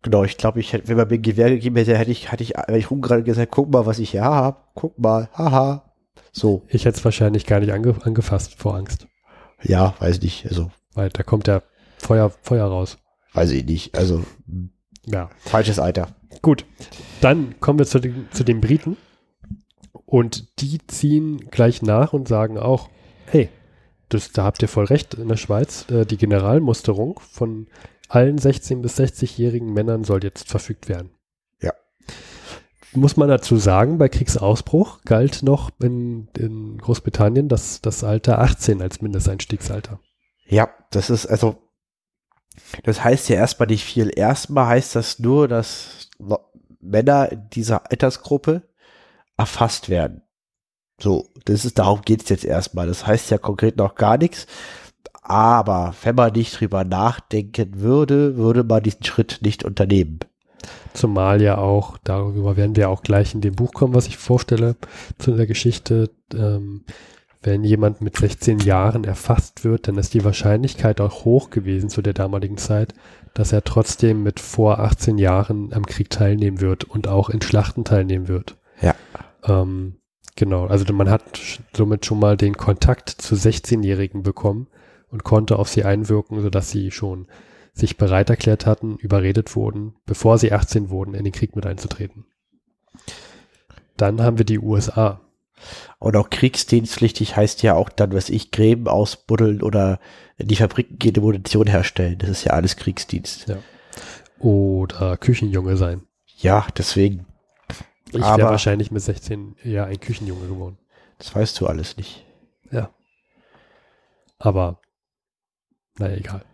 [0.03, 2.43] Genau, ich glaube, ich hätte, wenn man mir ein Gewehr gegeben hätte, hätte ich, hätte
[2.43, 5.91] ich, wenn ich rumgerannt gesagt, guck mal, was ich hier habe, guck mal, haha.
[6.31, 9.07] So, Ich hätte es wahrscheinlich gar nicht ange, angefasst vor Angst,
[9.63, 11.63] ja, weiß nicht, also, weil da kommt ja
[11.97, 12.99] Feuer, Feuer raus.
[13.33, 14.23] weiß ich nicht, also,
[15.07, 15.31] Ja.
[15.39, 16.09] falsches Alter.
[16.43, 16.63] Gut,
[17.21, 18.97] dann kommen wir zu den, zu den Briten
[20.05, 22.87] und die ziehen gleich nach und sagen auch,
[23.25, 23.49] hey,
[24.09, 27.67] das, da habt ihr voll recht in der Schweiz, äh, die Generalmusterung von
[28.07, 31.11] allen 16- bis 60-jährigen Männern soll jetzt verfügt werden.
[31.61, 31.73] Ja.
[32.93, 38.81] Muss man dazu sagen, bei Kriegsausbruch galt noch in, in Großbritannien das, das Alter 18
[38.81, 39.99] als Mindesteinstiegsalter.
[40.47, 41.57] Ja, das ist, also,
[42.83, 44.11] das heißt ja erstmal nicht viel.
[44.15, 46.09] Erstmal heißt das nur, dass
[46.79, 48.61] Männer in dieser Altersgruppe
[49.37, 50.21] erfasst werden.
[50.99, 52.87] So, das ist, darum geht's jetzt erstmal.
[52.87, 54.47] Das heißt ja konkret noch gar nichts.
[55.21, 60.19] Aber wenn man nicht drüber nachdenken würde, würde man diesen Schritt nicht unternehmen.
[60.93, 64.75] Zumal ja auch, darüber werden wir auch gleich in dem Buch kommen, was ich vorstelle,
[65.17, 66.85] zu der Geschichte, ähm,
[67.41, 72.01] wenn jemand mit 16 Jahren erfasst wird, dann ist die Wahrscheinlichkeit auch hoch gewesen zu
[72.01, 72.95] der damaligen Zeit,
[73.35, 77.83] dass er trotzdem mit vor 18 Jahren am Krieg teilnehmen wird und auch in Schlachten
[77.83, 78.57] teilnehmen wird.
[78.81, 78.95] Ja.
[79.43, 79.97] Ähm,
[80.35, 81.39] genau, also man hat
[81.73, 84.67] somit schon mal den Kontakt zu 16-Jährigen bekommen
[85.09, 87.27] und konnte auf sie einwirken, sodass sie schon
[87.73, 92.25] sich bereit erklärt hatten, überredet wurden, bevor sie 18 wurden, in den Krieg mit einzutreten.
[93.97, 95.21] Dann haben wir die USA.
[95.99, 99.99] Und auch kriegsdienstpflichtig heißt ja auch dann, was ich, Gräben ausbuddeln oder
[100.37, 102.17] in die Fabriken gehende Munition herstellen.
[102.19, 103.47] Das ist ja alles Kriegsdienst.
[103.47, 103.57] Ja.
[104.39, 106.03] Oder Küchenjunge sein.
[106.37, 107.25] Ja, deswegen,
[108.15, 110.77] Ich wäre wahrscheinlich mit 16 eher ein Küchenjunge geworden.
[111.17, 112.25] das weißt du alles nicht.
[114.37, 114.79] Aber,
[115.97, 116.45] naja, egal.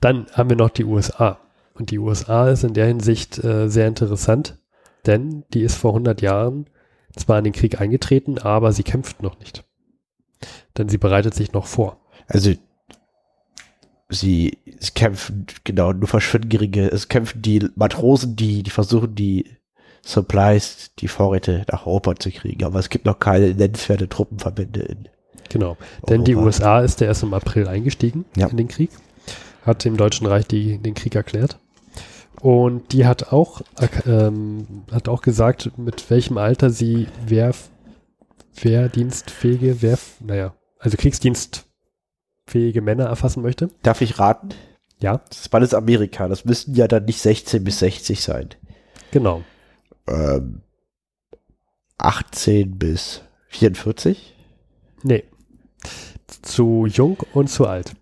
[0.00, 1.38] Dann haben wir noch die USA.
[1.74, 4.58] Und die USA ist in der Hinsicht äh, sehr interessant,
[5.06, 6.68] denn die ist vor 100 Jahren
[7.16, 9.64] zwar in den Krieg eingetreten, aber sie kämpft noch nicht.
[10.76, 12.00] Denn sie bereitet sich noch vor.
[12.26, 12.52] Also
[14.08, 19.56] sie, es kämpfen, genau, nur verschwinden geringe, es kämpfen die Matrosen, die, die versuchen, die
[20.04, 22.64] Supplies, die Vorräte nach Europa zu kriegen.
[22.64, 25.08] Aber es gibt noch keine nennenswerte Truppenverbände in
[25.48, 25.76] Genau.
[26.08, 26.46] Denn die Europa.
[26.46, 28.46] USA ist ja erst im April eingestiegen Ja.
[28.46, 28.90] in den Krieg,
[29.66, 31.58] hat dem Deutschen Reich die, den Krieg erklärt.
[32.40, 33.60] Und die hat auch,
[34.06, 37.52] ähm, hat auch gesagt, mit welchem Alter sie Wehr,
[38.60, 43.68] wehrdienstfähige, Wehr, naja, also kriegsdienstfähige Männer erfassen möchte.
[43.82, 44.50] Darf ich raten?
[45.00, 46.28] Ja, Das ist alles Amerika.
[46.28, 48.50] Das müssten ja dann nicht 16 bis 60 sein.
[49.10, 49.42] genau.
[50.06, 50.62] Ähm,
[51.98, 54.36] 18 bis 44?
[55.02, 55.24] Nee.
[56.42, 57.94] Zu jung und zu alt.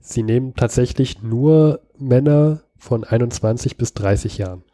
[0.00, 4.64] Sie nehmen tatsächlich nur Männer von 21 bis 30 Jahren.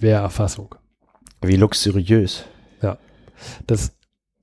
[0.00, 0.74] Wehrerfassung.
[1.42, 2.44] Wie luxuriös.
[3.66, 3.92] Das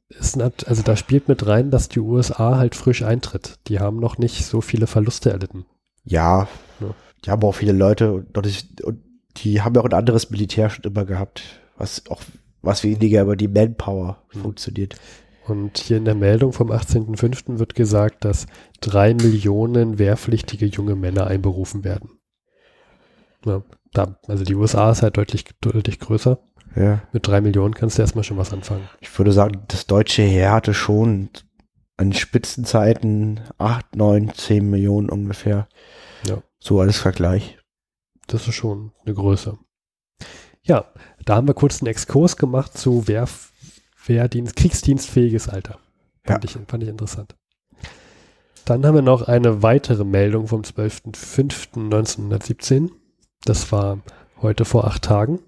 [0.08, 3.60] ist, also da spielt mit rein, dass die USA halt frisch eintritt.
[3.68, 5.66] Die haben noch nicht so viele Verluste erlitten.
[6.06, 6.48] Ja,
[6.80, 6.94] Ja.
[7.26, 8.38] die haben auch viele Leute und,
[8.84, 9.04] und
[9.38, 11.44] die haben ja auch ein anderes Militär schon immer gehabt,
[11.78, 12.22] was auch
[12.62, 14.42] was weniger über die Manpower Hm.
[14.42, 14.96] funktioniert.
[15.48, 17.60] Und hier in der Meldung vom 18.05.
[17.60, 18.48] wird gesagt, dass
[18.82, 22.10] drei Millionen wehrpflichtige junge Männer einberufen werden.
[23.46, 23.62] Ja,
[23.94, 26.40] da, also die USA ist halt deutlich, deutlich größer.
[26.76, 27.04] Ja.
[27.14, 28.90] Mit drei Millionen kannst du erstmal schon was anfangen.
[29.02, 31.30] Ich würde sagen, das deutsche Heer hatte schon
[31.96, 35.68] an Spitzenzeiten 8, 9, 10 Millionen ungefähr.
[36.28, 36.42] Ja.
[36.60, 37.60] So als Vergleich.
[38.28, 39.58] Das ist schon eine Größe.
[40.64, 40.86] Ja,
[41.26, 43.28] da haben wir kurz einen Exkurs gemacht zu Wehr,
[44.06, 45.80] Wehrdienst, kriegsdienstfähiges Alter.
[46.24, 47.36] Fand, ich, fand ich interessant.
[48.66, 52.90] Dann haben wir noch eine weitere Meldung vom 12.05.1917.
[53.44, 54.00] Das war
[54.42, 55.40] heute vor acht Tagen.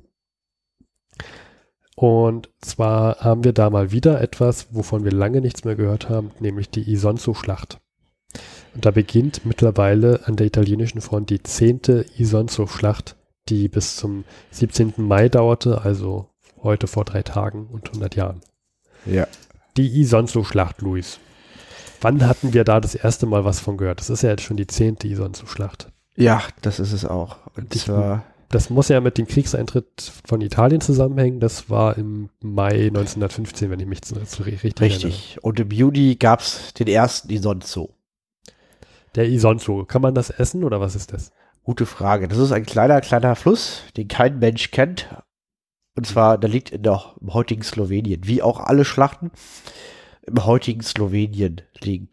[1.95, 6.29] Und zwar haben wir da mal wieder etwas, wovon wir lange nichts mehr gehört haben,
[6.39, 7.79] nämlich die Isonzo-Schlacht.
[8.77, 13.15] Und da beginnt mittlerweile an der italienischen Front die zehnte Isonzo-Schlacht,
[13.49, 14.93] die bis zum 17.
[14.97, 16.29] Mai dauerte, also
[16.61, 18.41] heute vor drei Tagen und 100 Jahren.
[19.07, 19.25] Ja.
[19.77, 21.17] Die Isonzo-Schlacht, Luis.
[22.01, 23.99] Wann hatten wir da das erste Mal was von gehört?
[23.99, 25.91] Das ist ja jetzt schon die zehnte Isonzo-Schlacht.
[26.15, 27.37] Ja, das ist es auch.
[27.55, 31.39] Und Ich- zwar, Das muss ja mit dem Kriegseintritt von Italien zusammenhängen.
[31.41, 34.83] Das war im Mai 1915, wenn ich mich so so richtig, erinnere.
[35.07, 35.37] richtig.
[35.41, 37.89] Und im Juni gab es den ersten Isonzo.
[39.17, 41.31] Der Isonzo, kann man das essen oder was ist das?
[41.63, 42.27] Gute Frage.
[42.27, 45.09] Das ist ein kleiner, kleiner Fluss, den kein Mensch kennt.
[45.95, 48.21] Und zwar, der liegt in der, im heutigen Slowenien.
[48.25, 49.31] Wie auch alle Schlachten
[50.21, 52.09] im heutigen Slowenien liegen.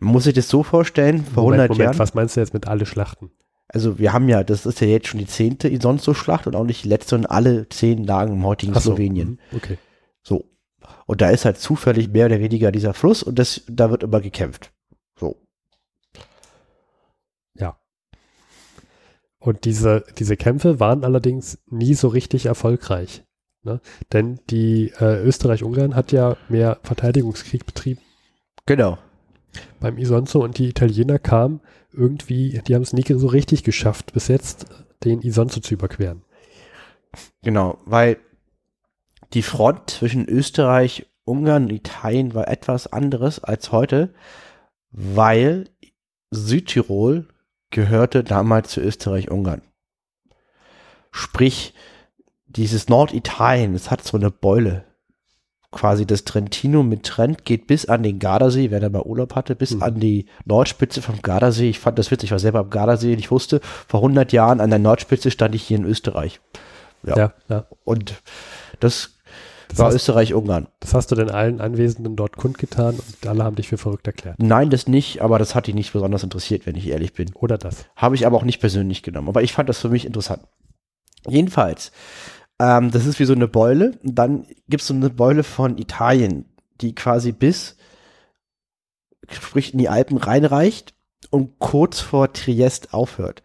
[0.00, 1.98] Man muss sich das so vorstellen, vor 100 Jahren.
[2.00, 3.30] was meinst du jetzt mit alle Schlachten?
[3.68, 6.82] Also wir haben ja, das ist ja jetzt schon die zehnte Isonzo-Schlacht und auch nicht
[6.82, 9.38] die letzte und alle zehn lagen im heutigen so, Slowenien.
[9.52, 9.78] mhm, Okay.
[10.24, 10.50] So.
[11.06, 14.20] Und da ist halt zufällig mehr oder weniger dieser Fluss und das, da wird immer
[14.20, 14.72] gekämpft.
[15.16, 15.36] So.
[19.40, 23.24] Und diese, diese Kämpfe waren allerdings nie so richtig erfolgreich.
[23.62, 23.80] Ne?
[24.12, 28.00] Denn die äh, Österreich-Ungarn hat ja mehr Verteidigungskrieg betrieben
[28.66, 28.98] Genau.
[29.80, 31.60] beim Isonzo und die Italiener kamen
[31.92, 34.66] irgendwie, die haben es nie so richtig geschafft, bis jetzt
[35.02, 36.22] den Isonzo zu überqueren.
[37.42, 38.18] Genau, weil
[39.32, 44.14] die Front zwischen Österreich, Ungarn und Italien war etwas anderes als heute,
[44.92, 45.68] weil
[46.30, 47.26] Südtirol
[47.70, 49.62] gehörte damals zu Österreich-Ungarn.
[51.12, 51.74] Sprich,
[52.46, 54.84] dieses Norditalien, es hat so eine Beule.
[55.72, 59.54] Quasi das Trentino mit Trent geht bis an den Gardasee, wer da mal Urlaub hatte,
[59.54, 59.82] bis Mhm.
[59.84, 61.70] an die Nordspitze vom Gardasee.
[61.70, 64.60] Ich fand das witzig, ich war selber am Gardasee und ich wusste, vor 100 Jahren
[64.60, 66.40] an der Nordspitze stand ich hier in Österreich.
[67.04, 67.16] Ja.
[67.16, 67.66] Ja, ja.
[67.84, 68.20] Und
[68.80, 69.14] das,
[69.70, 70.68] Das, war Österreich-Ungarn.
[70.80, 74.36] das hast du denn allen Anwesenden dort kundgetan und alle haben dich für verrückt erklärt.
[74.38, 77.32] Nein, das nicht, aber das hat die nicht besonders interessiert, wenn ich ehrlich bin.
[77.34, 77.86] Oder das.
[77.96, 79.28] Habe ich aber auch nicht persönlich genommen.
[79.28, 80.42] Aber ich fand das für mich interessant.
[81.28, 81.92] Jedenfalls,
[82.58, 83.98] ähm, das ist wie so eine Beule.
[84.02, 86.46] Und dann gibt es so eine Beule von Italien,
[86.80, 87.76] die quasi bis,
[89.30, 90.94] sprich in die Alpen reinreicht
[91.30, 93.42] und kurz vor Triest aufhört.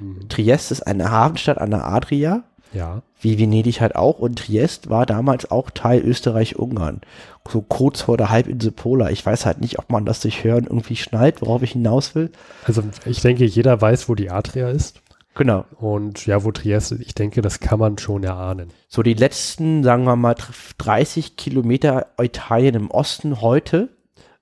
[0.00, 0.28] Mhm.
[0.28, 2.44] Triest ist eine Hafenstadt an der Adria.
[2.72, 3.02] Ja.
[3.20, 4.18] wie Venedig halt auch.
[4.18, 7.00] Und Triest war damals auch Teil Österreich-Ungarn.
[7.48, 9.10] So kurz vor der Halbinsel Pola.
[9.10, 12.30] Ich weiß halt nicht, ob man das durch Hören irgendwie schnallt, worauf ich hinaus will.
[12.64, 15.00] Also ich denke, jeder weiß, wo die Adria ist.
[15.34, 15.64] Genau.
[15.78, 18.70] Und ja, wo Trieste, ich denke, das kann man schon erahnen.
[18.88, 20.34] So die letzten, sagen wir mal,
[20.78, 23.88] 30 Kilometer Italien im Osten heute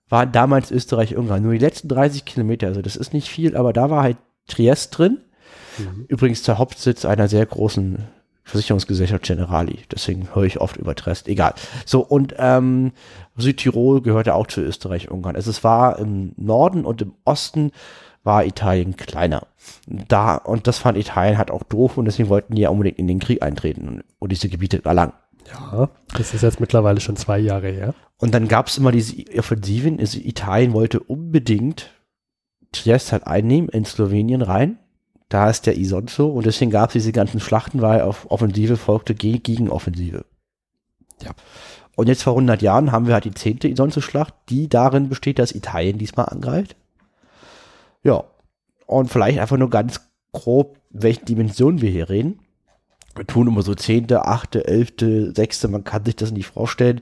[0.09, 1.43] waren damals Österreich-Ungarn.
[1.43, 2.69] Nur die letzten 30 Kilometer.
[2.69, 4.17] Also das ist nicht viel, aber da war halt
[4.49, 5.19] Triest drin.
[5.79, 6.07] Mhm.
[6.09, 8.07] Übrigens der Hauptsitz einer sehr großen
[8.47, 9.81] Versicherungsgesellschaft Generali.
[9.91, 11.27] Deswegen höre ich oft über Trest.
[11.27, 11.55] Egal.
[11.85, 12.93] So, und ähm,
[13.37, 15.35] Südtirol gehörte auch zu Österreich-Ungarn.
[15.35, 17.73] Also es war im Norden und im Osten
[18.23, 19.49] war Italien kleiner.
[19.87, 23.09] Da, und das fand Italien halt auch doof und deswegen wollten die ja unbedingt in
[23.09, 25.13] den Krieg eintreten und, und diese Gebiete erlangen.
[25.49, 27.95] Ja, das ist jetzt mittlerweile schon zwei Jahre her.
[28.19, 29.99] Und dann gab es immer diese Offensiven.
[29.99, 31.91] Also Italien wollte unbedingt
[32.73, 34.79] Triest halt einnehmen, in Slowenien rein.
[35.29, 39.15] Da ist der Isonzo und deswegen gab es diese ganzen Schlachten, weil auf Offensive folgte
[39.15, 40.25] Ge- Gegenoffensive.
[41.23, 41.33] Ja.
[41.97, 45.53] Und jetzt vor 100 Jahren haben wir halt die zehnte Isonzo-Schlacht, die darin besteht, dass
[45.53, 46.77] Italien diesmal angreift.
[48.05, 48.25] Ja.
[48.87, 50.01] Und vielleicht einfach nur ganz
[50.33, 52.41] grob, in welchen Dimensionen wir hier reden.
[53.17, 57.01] Wir tun immer so zehnte, achte, elfte, sechste, man kann sich das nicht vorstellen.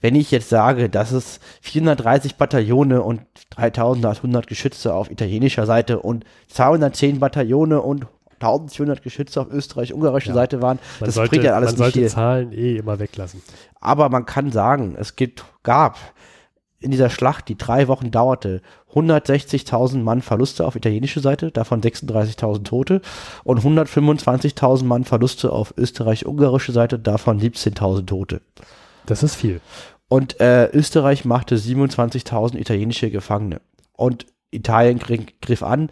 [0.00, 6.24] Wenn ich jetzt sage, dass es 430 Bataillone und 3800 Geschütze auf italienischer Seite und
[6.48, 8.06] 210 Bataillone und
[8.40, 10.34] 1400 Geschütze auf österreich-ungarischer Ja.
[10.34, 12.08] Seite waren, Man das sollte, bringt ja alles man nicht sollte hier.
[12.08, 13.42] Zahlen eh immer weglassen.
[13.80, 15.98] Aber man kann sagen, es gibt, gab
[16.80, 18.62] in dieser Schlacht, die drei Wochen dauerte,
[18.94, 23.02] 160.000 Mann Verluste auf italienischer Seite, davon 36.000 Tote
[23.44, 28.40] und 125.000 Mann Verluste auf österreich-ungarischer Seite, davon 17.000 Tote.
[29.06, 29.60] Das ist viel.
[30.08, 33.60] Und äh, Österreich machte 27.000 italienische Gefangene.
[33.96, 35.90] Und Italien gri- griff an.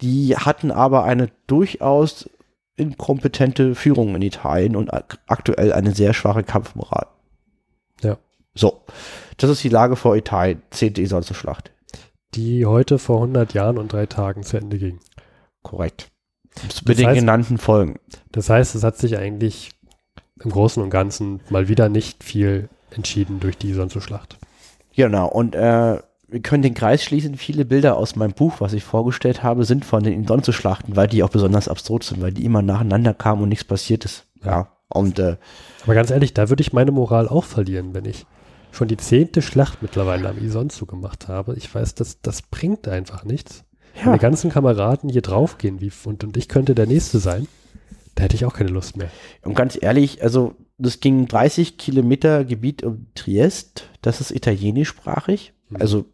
[0.00, 2.28] Die hatten aber eine durchaus
[2.76, 7.06] inkompetente Führung in Italien und ak aktuell eine sehr schwache Kampfmoral.
[8.02, 8.16] Ja.
[8.54, 8.82] So,
[9.38, 10.94] das ist die Lage vor Italien, 10.
[10.96, 11.72] Isonzo-Schlacht.
[12.34, 15.00] Die heute vor 100 Jahren und drei Tagen zu Ende ging.
[15.62, 16.10] Korrekt.
[16.86, 17.98] Mit den heißt- genannten Folgen.
[18.32, 19.70] Das heißt, es hat sich eigentlich
[20.42, 24.38] im Großen und Ganzen mal wieder nicht viel entschieden durch die Isonzo-Schlacht.
[24.94, 25.98] Genau, und äh,
[26.28, 27.36] wir können den Kreis schließen.
[27.36, 31.22] Viele Bilder aus meinem Buch, was ich vorgestellt habe, sind von den Indonzo-Schlachten, weil die
[31.22, 34.26] auch besonders absurd sind, weil die immer nacheinander kamen und nichts passiert ist.
[34.44, 34.68] Ja.
[34.88, 35.36] Und äh,
[35.84, 38.26] Aber ganz ehrlich, da würde ich meine Moral auch verlieren, wenn ich
[38.72, 41.54] schon die zehnte Schlacht mittlerweile am Isonzo gemacht habe.
[41.56, 43.64] Ich weiß, das, das bringt einfach nichts.
[43.98, 44.06] Ja.
[44.06, 47.48] Meine ganzen Kameraden hier draufgehen wie, und, und ich könnte der Nächste sein.
[48.14, 49.10] Da hätte ich auch keine Lust mehr.
[49.42, 55.76] Und ganz ehrlich, also das ging 30 Kilometer Gebiet um Triest, das ist italienischsprachig, Mhm.
[55.80, 56.04] also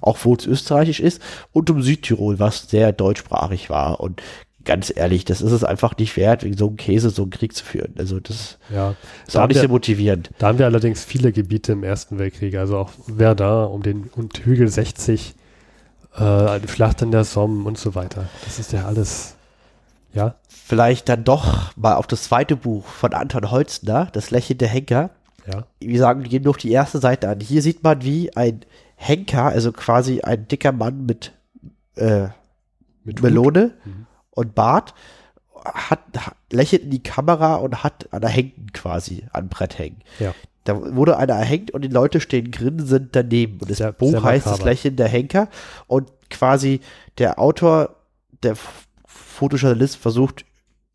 [0.00, 1.20] auch wo es österreichisch ist,
[1.52, 4.00] und um Südtirol, was sehr deutschsprachig war.
[4.00, 4.22] Und
[4.64, 7.54] ganz ehrlich, das ist es einfach nicht wert, wegen so einem Käse so einen Krieg
[7.54, 7.94] zu führen.
[7.98, 8.94] Also das Ja.
[9.26, 10.30] ist Da auch nicht wir- sehr motivierend.
[10.38, 14.38] Da haben wir allerdings viele Gebiete im Ersten Weltkrieg, also auch Verdun um den und
[14.44, 15.34] Hügel 60,
[16.16, 18.28] äh, die Schlacht an der Somme und so weiter.
[18.44, 19.34] Das ist ja alles,
[20.12, 25.10] ja, Vielleicht dann doch mal auf das zweite Buch von Anton Holzner, Das lächelnde Henker.
[25.46, 27.40] ja, Wir sagen, wir gehen durch die erste Seite an.
[27.40, 28.60] Hier sieht man, wie ein
[28.96, 31.32] Henker, also quasi ein dicker Mann mit
[31.96, 32.28] äh,
[33.04, 33.20] mit.
[33.22, 34.06] Melone Mhm.
[34.34, 34.94] Und Bart,
[35.64, 40.00] hat, hat, lächelt in die Kamera und hat einer hängen quasi, an Brett hängen.
[40.18, 40.34] Ja.
[40.64, 43.58] Da wurde einer erhängt und die Leute stehen grinsend daneben.
[43.60, 44.62] Und das Sehr- Buch sehr heißt Das.
[44.62, 45.48] Lächeln der Henker.
[45.86, 46.80] Und quasi
[47.18, 47.96] der Autor,
[48.42, 48.54] der
[49.06, 50.44] Fotojournalist versucht,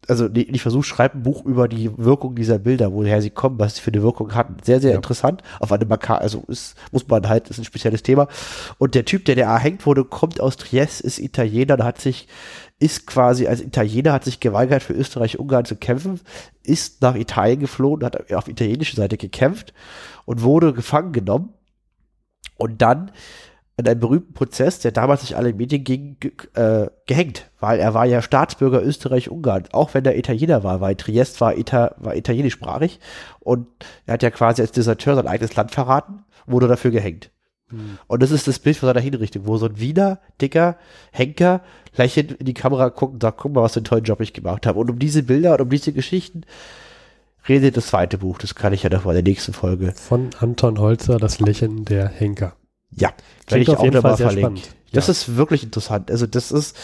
[0.07, 3.59] also nee, nicht versucht, schreibt ein Buch über die Wirkung dieser Bilder, woher sie kommen,
[3.59, 4.55] was sie für eine Wirkung hatten.
[4.63, 4.95] Sehr, sehr Ja.
[4.95, 5.43] interessant.
[5.59, 8.27] Auf eine Maka also ist, muss man halt, ist ein spezielles Thema.
[8.77, 12.27] Und der Typ, der da erhängt wurde, kommt aus Triest, ist Italiener und hat sich,
[12.79, 16.19] ist quasi als Italiener, hat sich geweigert, für Österreich-Ungarn zu kämpfen,
[16.63, 19.73] ist nach Italien geflohen, hat auf italienischer Seite gekämpft
[20.25, 21.53] und wurde gefangen genommen
[22.57, 23.11] und dann
[23.77, 26.17] in einem berühmten Prozess, der damals durch alle Medien ging,
[26.55, 31.39] äh, gehängt, weil er war ja Staatsbürger Österreich-Ungarn, auch wenn er Italiener war, weil Triest
[31.41, 32.99] war, Ita war italienischsprachig
[33.39, 33.67] und
[34.07, 37.31] er hat ja quasi als Deserteur sein eigenes Land verraten, wurde dafür gehängt.
[38.07, 40.77] Und das ist das Bild von seiner Hinrichtung, wo so ein Wiener, dicker
[41.11, 41.61] Henker
[41.95, 44.33] lächelnd in die Kamera guckt und sagt, guck mal, was für einen tollen Job ich
[44.33, 44.79] gemacht habe.
[44.79, 46.43] Und um diese Bilder und um diese Geschichten
[47.49, 48.37] redet das zweite Buch.
[48.37, 49.93] Das kann ich ja noch mal in der nächsten Folge.
[49.93, 52.55] Von Anton Holzer, das Lächeln der Henker.
[52.91, 53.11] Ja,
[53.47, 54.69] werde ich auf auch jeden Fall sehr spannend.
[54.93, 55.11] Das Ja.
[55.11, 56.09] ist wirklich interessant.
[56.09, 56.77] Also das ist,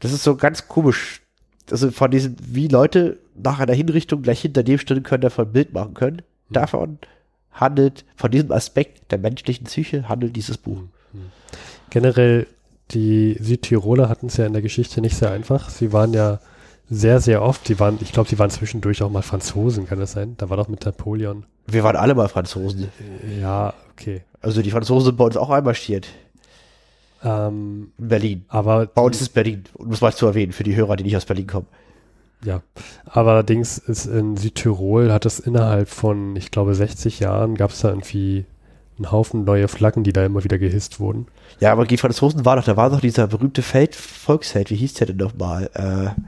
[0.00, 1.22] das ist so ganz komisch.
[1.70, 5.52] Also von diesem, wie Leute nach einer Hinrichtung gleich hinter dem stehen können, davon ein
[5.52, 6.22] Bild machen können.
[6.48, 6.54] Mhm.
[6.54, 6.98] Davon
[7.60, 10.82] handelt, von diesem Aspekt der menschlichen Psyche handelt dieses Buch.
[11.90, 12.46] Generell,
[12.90, 15.68] die Südtiroler hatten es ja in der Geschichte nicht sehr einfach.
[15.70, 16.40] Sie waren ja
[16.90, 20.12] sehr, sehr oft, sie waren, ich glaube, sie waren zwischendurch auch mal Franzosen, kann das
[20.12, 20.34] sein?
[20.38, 21.44] Da war doch mit Napoleon.
[21.66, 22.88] Wir waren alle mal Franzosen.
[23.40, 24.22] Ja, okay.
[24.40, 26.08] Also die Franzosen sind bei uns auch einmarschiert.
[27.22, 28.44] Ähm, In Berlin.
[28.48, 31.16] aber Bei uns ist Berlin, um das mal zu erwähnen, für die Hörer, die nicht
[31.16, 31.66] aus Berlin kommen.
[32.44, 32.62] Ja,
[33.04, 37.80] aber allerdings ist in Südtirol hat es innerhalb von, ich glaube, 60 Jahren gab es
[37.80, 38.44] da irgendwie
[38.96, 41.26] einen Haufen neue Flaggen, die da immer wieder gehisst wurden.
[41.60, 44.94] Ja, aber die Franzosen waren doch, da war doch dieser berühmte Feld, Volksheld, wie hieß
[44.94, 45.70] der denn nochmal?
[45.74, 46.20] Äh,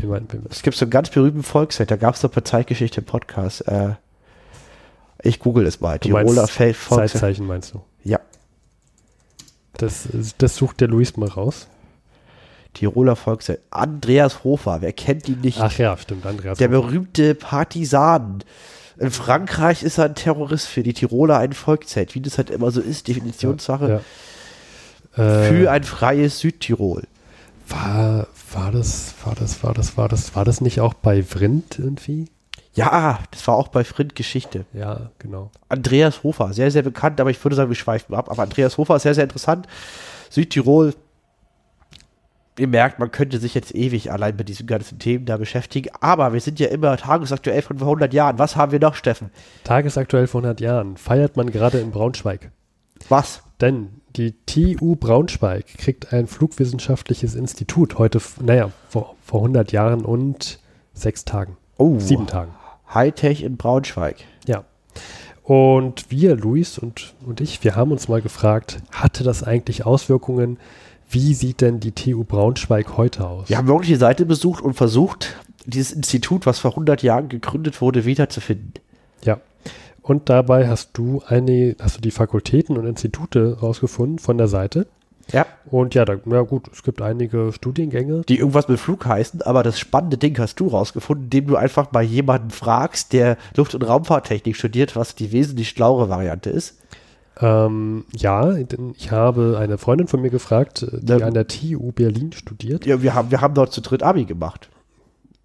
[0.00, 2.40] Wie mein- wie- es gibt so einen ganz berühmten Volksheld, da gab es doch bei
[2.40, 3.66] Zeitgeschichte im Podcast.
[3.68, 3.94] Äh,
[5.22, 5.98] ich google es mal.
[6.00, 7.10] Du Tiroler Feld, Volksheld.
[7.12, 7.82] Zeitzeichen meinst du?
[8.04, 8.18] Ja,
[9.78, 11.66] Das, das sucht der Luis mal raus.
[12.74, 13.60] Tiroler Volksheld.
[13.70, 15.60] Andreas Hofer, wer kennt ihn nicht?
[15.60, 16.58] Ach ja, stimmt, Andreas.
[16.58, 18.42] der berühmte Partisan.
[18.98, 22.14] In Frankreich ist er ein Terrorist, für die Tiroler ein Volksheld.
[22.14, 24.02] Wie das halt immer so ist, Definitionssache.
[25.16, 25.22] ja.
[25.22, 27.02] Äh, Für ein freies Südtirol.
[27.68, 31.78] war, war das, war das, war das, war das, war das nicht auch bei Vrind
[31.78, 32.28] irgendwie?
[32.74, 34.64] Ja, das war auch bei Frind Geschichte.
[34.72, 35.50] Ja, genau.
[35.68, 38.30] Andreas Hofer, sehr, sehr bekannt, aber ich würde sagen, wir schweifen ab.
[38.30, 39.66] Aber Andreas Hofer ist sehr, sehr interessant.
[40.30, 40.94] Südtirol,
[42.58, 45.90] ihr merkt, man könnte sich jetzt ewig allein mit diesen ganzen Themen da beschäftigen.
[46.00, 48.38] Aber wir sind ja immer tagesaktuell von vor 100 Jahren.
[48.38, 49.30] Was haben wir noch, Steffen?
[49.64, 52.50] Tagesaktuell vor 100 Jahren feiert man gerade in Braunschweig.
[53.08, 53.42] Was?
[53.60, 60.58] Denn die TU Braunschweig kriegt ein flugwissenschaftliches Institut heute, naja, vor, vor 100 Jahren und
[60.92, 62.52] sechs Tagen, Oh, sieben Tagen.
[62.92, 64.16] Hightech in Braunschweig.
[64.46, 64.64] Ja.
[65.42, 70.58] Und wir, Luis und, und ich, wir haben uns mal gefragt, hatte das eigentlich Auswirkungen?
[71.12, 73.50] Wie sieht denn die TU Braunschweig heute aus?
[73.50, 75.36] Wir haben wirklich die Seite besucht und versucht,
[75.66, 78.72] dieses Institut, was vor 100 Jahren gegründet wurde, wiederzufinden.
[79.22, 79.38] Ja.
[80.00, 84.86] Und dabei hast du eine, hast du die Fakultäten und Institute rausgefunden von der Seite.
[85.30, 85.44] Ja.
[85.66, 88.22] Und ja, da, ja gut, es gibt einige Studiengänge.
[88.22, 91.92] Die irgendwas mit Flug heißen, aber das spannende Ding hast du rausgefunden, indem du einfach
[91.92, 96.78] mal jemanden fragst, der Luft- und Raumfahrttechnik studiert, was die wesentlich schlauere Variante ist.
[97.40, 101.26] Ähm, ja, denn ich habe eine Freundin von mir gefragt, äh, die Ja.
[101.26, 102.84] an der TU Berlin studiert.
[102.86, 104.68] Ja, wir haben, wir haben dort zu dritt Abi gemacht.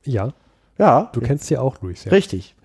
[0.03, 0.33] Ja,
[0.77, 2.05] Ja, du kennst sie auch, Luis.
[2.05, 2.11] Ja.
[2.11, 2.55] richtig.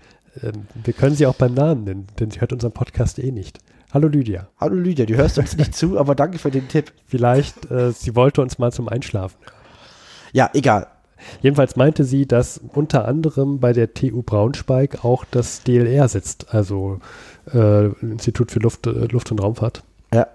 [0.43, 3.59] Ähm, wir können sie auch beim Namen nennen, denn sie hört unseren Podcast eh nicht.
[3.93, 4.49] Hallo Lydia.
[4.59, 6.93] Hallo Lydia, du hörst uns nicht zu, aber danke für den Tipp.
[7.07, 9.37] Vielleicht, äh, sie wollte uns mal zum Einschlafen.
[10.33, 10.87] Ja, egal.
[11.41, 16.99] Jedenfalls meinte sie, dass unter anderem bei der TU Braunschweig auch das DLR sitzt, also
[17.53, 19.83] äh, Institut für Luft, äh, Luft- und Raumfahrt.
[20.13, 20.27] Ja,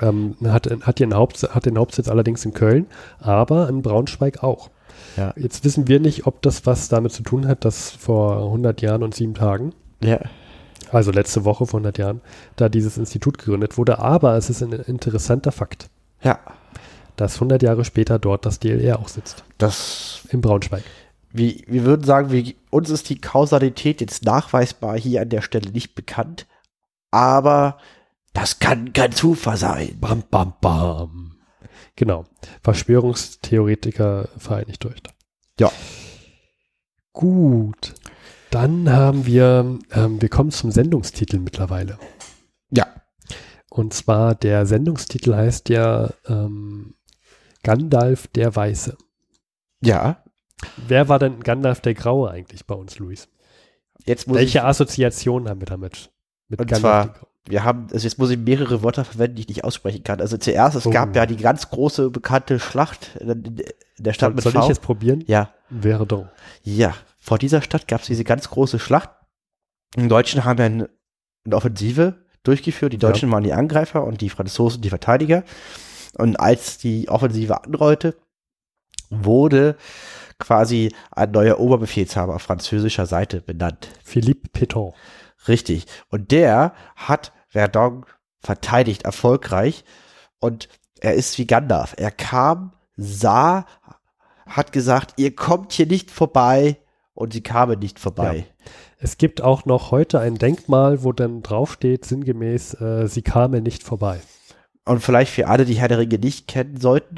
[0.00, 2.86] Ähm, hat, hat, ihren Hauptsitz, hat den Hauptsitz allerdings in Köln,
[3.20, 4.68] aber in Braunschweig auch.
[5.16, 8.82] ja, Jetzt wissen wir nicht, ob das was damit zu tun hat, dass vor 100
[8.82, 10.18] Jahren und sieben Tagen, ja.
[10.90, 12.20] also letzte Woche vor 100 Jahren,
[12.56, 14.00] da dieses Institut gegründet wurde.
[14.00, 15.88] Aber es ist ein interessanter Fakt,
[16.22, 16.40] Ja,
[17.16, 20.82] dass 100 Jahre später dort das DLR auch sitzt, das, in Braunschweig.
[21.30, 25.70] wir, wir würden sagen, wir, uns ist die Kausalität jetzt nachweisbar hier an der Stelle
[25.70, 26.46] nicht bekannt,
[27.12, 27.78] aber
[28.32, 29.96] das kann kein Zufall sein.
[30.00, 31.36] Bam, bam, bam.
[31.94, 32.24] Genau.
[32.62, 35.00] Verschwörungstheoretiker vereinigt durch.
[35.60, 35.70] Ja.
[37.12, 37.94] Gut.
[38.50, 41.98] Dann haben wir, ähm, wir kommen zum Sendungstitel mittlerweile.
[42.70, 42.86] Ja,
[43.70, 46.94] Und zwar der Sendungstitel heißt ja ähm,
[47.62, 48.96] Gandalf der Weiße.
[49.80, 50.22] ja.
[50.76, 53.28] Wer war denn Gandalf der Graue eigentlich bei uns, Luis?
[54.06, 56.11] Welche ich, Assoziation haben wir damit?
[56.60, 57.14] Und zwar-
[57.46, 60.20] wir haben, also jetzt muss ich mehrere Wörter verwenden, die ich nicht aussprechen kann.
[60.20, 60.90] Also zuerst, es Oh.
[60.90, 63.56] gab ja die ganz große bekannte Schlacht in
[63.98, 64.60] der Stadt Soll, mit soll V.
[64.62, 65.24] ich jetzt probieren?
[65.26, 65.50] ja,
[65.80, 66.28] Verdun.
[66.62, 69.10] Ja, vor dieser Stadt gab es diese ganz große Schlacht.
[69.96, 70.90] Die Deutschen haben ja eine,
[71.44, 72.92] eine Offensive durchgeführt.
[72.92, 73.08] Die Ja.
[73.08, 75.42] Deutschen waren die Angreifer und die Franzosen die Verteidiger.
[76.18, 78.14] Und als die Offensive anrollte,
[79.10, 79.76] wurde
[80.38, 83.88] quasi ein neuer Oberbefehlshaber auf französischer Seite benannt.
[84.04, 84.92] Philippe Pétain.
[85.48, 85.86] Richtig.
[86.08, 88.04] Und der hat Verdun
[88.40, 89.84] verteidigt, erfolgreich.
[90.40, 90.68] Und
[91.00, 91.94] er ist wie Gandalf.
[91.96, 93.66] Er kam, sah,
[94.46, 96.78] hat gesagt, ihr kommt hier nicht vorbei.
[97.14, 98.46] Und sie kamen nicht vorbei.
[98.96, 103.82] Es gibt auch noch heute ein Denkmal, wo dann draufsteht, sinngemäß, äh, sie kamen nicht
[103.82, 104.20] vorbei.
[104.84, 107.16] Und vielleicht für alle, die Herr der Ringe nicht kennen sollten,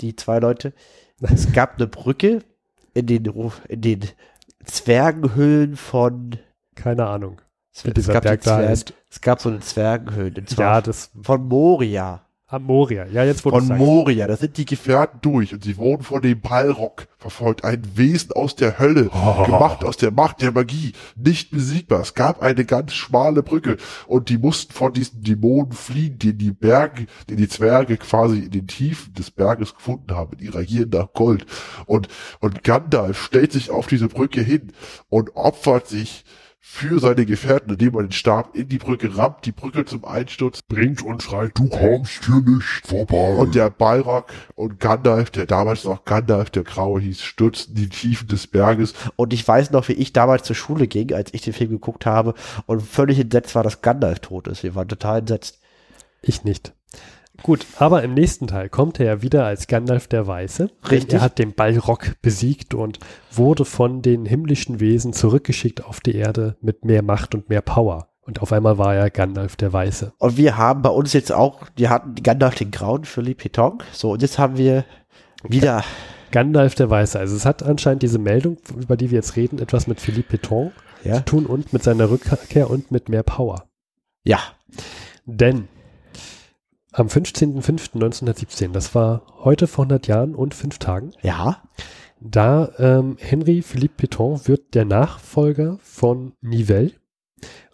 [0.00, 0.72] die zwei Leute,
[1.20, 2.42] es gab eine Brücke
[2.94, 3.24] in den,
[3.68, 4.00] in den
[4.64, 6.38] Zwergenhöhlen von
[6.74, 7.40] Keine Ahnung,
[7.84, 8.94] wie es gab, Berg da Zwerg- ist.
[9.10, 12.22] es gab so eine Zwergenhöhlen, und Ja, das von Moria.
[12.48, 13.06] Amoria.
[13.06, 16.22] Ja, jetzt wurde Von es Moria, das sind die Gefährten durch und sie wurden von
[16.22, 17.64] dem Balrog verfolgt.
[17.64, 19.10] Ein Wesen aus der Hölle,
[19.44, 22.02] gemacht aus der Macht der Magie, nicht besiegbar.
[22.02, 26.38] Es gab eine ganz schmale Brücke und die mussten von diesen Dämonen fliehen, die in
[26.38, 30.62] die Berge, die die Zwerge quasi in den Tiefen des Berges gefunden haben, in ihrer
[30.62, 31.46] Gier nach Gold.
[31.86, 32.06] Und,
[32.38, 34.72] und Gandalf stellt sich auf diese Brücke hin
[35.08, 36.24] und opfert sich
[36.68, 40.60] für seine Gefährten, indem er den Stab in die Brücke rammt, die Brücke zum Einsturz
[40.62, 43.34] bringt und schreit, du kommst hier nicht vorbei.
[43.36, 48.28] Und der Balrog und Gandalf, der damals noch Gandalf der Graue hieß, stürzten die Tiefen
[48.28, 48.94] des Berges.
[49.14, 52.04] Und ich weiß noch, wie ich damals zur Schule ging, als ich den Film geguckt
[52.04, 52.34] habe
[52.66, 54.64] und völlig entsetzt war, dass Gandalf tot ist.
[54.64, 55.60] Wir waren total entsetzt.
[56.20, 56.75] Ich nicht.
[57.42, 60.70] Gut, aber im nächsten Teil kommt er ja wieder als Gandalf der Weiße.
[60.90, 61.14] Richtig.
[61.14, 62.98] Er hat den Balrog besiegt und
[63.30, 68.08] wurde von den himmlischen Wesen zurückgeschickt auf die Erde mit mehr Macht und mehr Power.
[68.22, 70.12] Und auf einmal war er Gandalf der Weiße.
[70.18, 73.82] Und wir haben bei uns jetzt auch, wir hatten Gandalf den Grauen für Petong.
[73.92, 74.84] So, und jetzt haben wir
[75.44, 75.84] wieder,
[76.32, 77.18] Gandalf der Weiße.
[77.18, 80.70] Also es hat anscheinend diese Meldung, über die wir jetzt reden, etwas mit Philippe Pétain
[81.04, 83.68] ja, zu tun und mit seiner Rückkehr und mit mehr Power.
[84.24, 84.40] ja,
[85.24, 85.68] Denn
[86.96, 91.62] am 15.05.1917, das war heute vor 100 Jahren und fünf Tagen, ja,
[92.20, 96.92] da ähm, Henri Philippe Pétain wird der Nachfolger von Nivelle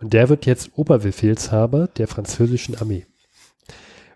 [0.00, 3.06] und der wird jetzt Oberbefehlshaber der französischen Armee.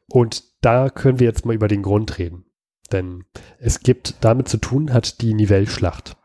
[0.09, 2.47] Und da können wir jetzt mal über den Grund reden.
[2.91, 3.25] Denn
[3.61, 6.17] es gibt damit zu tun, hat die Nivelle-Schlacht.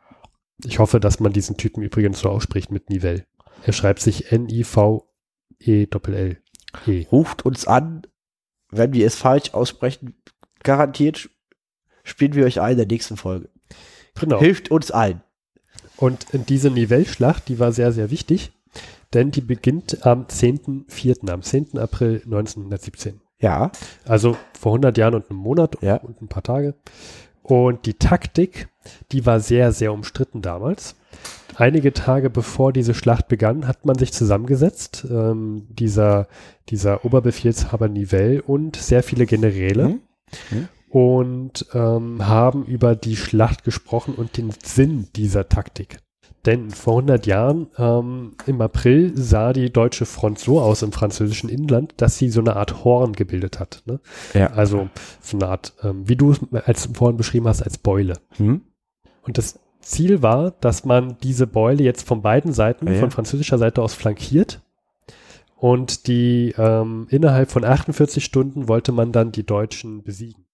[0.66, 3.26] Ich hoffe, dass man diesen Typen übrigens so ausspricht mit Nivelle.
[3.64, 5.08] Er schreibt sich N-I-V-E-L-L.
[6.88, 7.06] E.
[7.12, 8.04] ruft uns an,
[8.72, 10.16] wenn wir es falsch aussprechen.
[10.64, 11.30] Garantiert
[12.04, 13.50] spielen wir euch ein in der nächsten Folge.
[14.20, 14.40] Genau.
[14.40, 15.22] Hilft uns ein.
[15.98, 18.52] Und diese Nivelle-Schlacht, die war sehr, sehr wichtig,
[19.14, 21.78] denn die beginnt am 10.04., am 10.
[21.78, 23.22] April 1917.
[23.40, 23.72] Ja,
[24.06, 25.96] Also vor 100 Jahren und einem Monat Ja.
[25.98, 26.76] und ein paar Tage.
[27.44, 28.70] Und die Taktik,
[29.12, 30.96] die war sehr, sehr umstritten damals.
[31.56, 36.28] Einige Tage bevor diese Schlacht begann, hat man sich zusammengesetzt, ähm, dieser,
[36.70, 40.00] dieser Oberbefehlshaber Nivelle und sehr viele Generäle Mhm.
[40.52, 40.68] Mhm.
[40.90, 46.00] und ähm, haben über die Schlacht gesprochen und den Sinn dieser Taktik.
[46.46, 51.50] Denn vor 100 Jahren, ähm, im April, sah die deutsche Front so aus im französischen
[51.50, 53.84] Inland, dass sie so eine Art Horn gebildet hat.
[53.86, 54.00] Ne?
[54.34, 54.48] ja.
[54.48, 54.90] Also
[55.22, 58.16] so eine Art, ähm, wie du es als vorhin beschrieben hast, als Beule.
[58.38, 58.62] Hm?
[59.22, 63.00] Und das Ziel war, dass man diese Beule jetzt von beiden Seiten, Ja.
[63.00, 64.62] von französischer Seite aus flankiert
[65.58, 70.46] Und die ähm, innerhalb von 48 Stunden wollte man dann die Deutschen besiegen.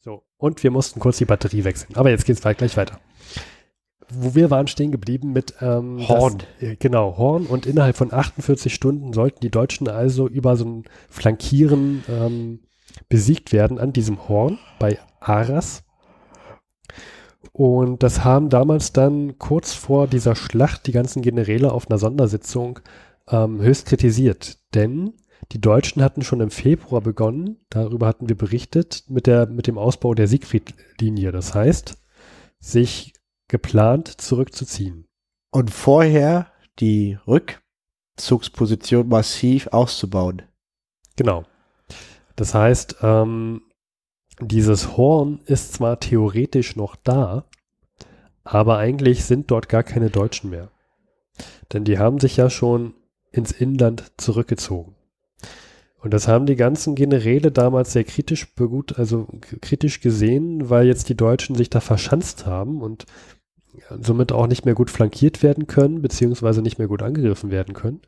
[0.00, 1.94] So, und wir mussten kurz die Batterie wechseln.
[1.96, 2.98] Aber jetzt geht's weit- gleich weiter.
[4.08, 6.38] Wo wir waren stehen geblieben mit ähm, Horn.
[6.38, 7.46] Das, äh, genau, Horn.
[7.46, 12.60] Und innerhalb von 48 Stunden sollten die Deutschen also über so ein Flankieren ähm,
[13.08, 15.82] besiegt werden an diesem Horn bei Arras.
[17.56, 22.80] Und das haben damals dann kurz vor dieser Schlacht die ganzen Generäle auf einer Sondersitzung
[23.30, 24.58] ähm, höchst kritisiert.
[24.74, 25.14] Denn
[25.52, 29.78] die Deutschen hatten schon im Februar begonnen, darüber hatten wir berichtet, mit, der, mit dem
[29.78, 31.32] Ausbau der Siegfried-Linie.
[31.32, 31.96] Das heißt,
[32.58, 33.14] sich
[33.48, 35.06] geplant zurückzuziehen.
[35.50, 36.48] Und vorher
[36.78, 40.42] die Rückzugsposition massiv auszubauen.
[41.16, 41.44] Genau.
[42.34, 43.62] Das heißt, ähm,
[44.40, 47.44] dieses Horn ist zwar theoretisch noch da,
[48.44, 50.70] aber eigentlich sind dort gar keine Deutschen mehr.
[51.72, 52.94] Denn die haben sich ja schon
[53.32, 54.94] ins Inland zurückgezogen.
[55.98, 59.26] Und das haben die ganzen Generäle damals sehr kritisch begut, also
[59.60, 63.06] kritisch gesehen, weil jetzt die Deutschen sich da verschanzt haben und
[64.00, 68.02] somit auch nicht mehr gut flankiert werden können, beziehungsweise nicht mehr gut angegriffen werden können.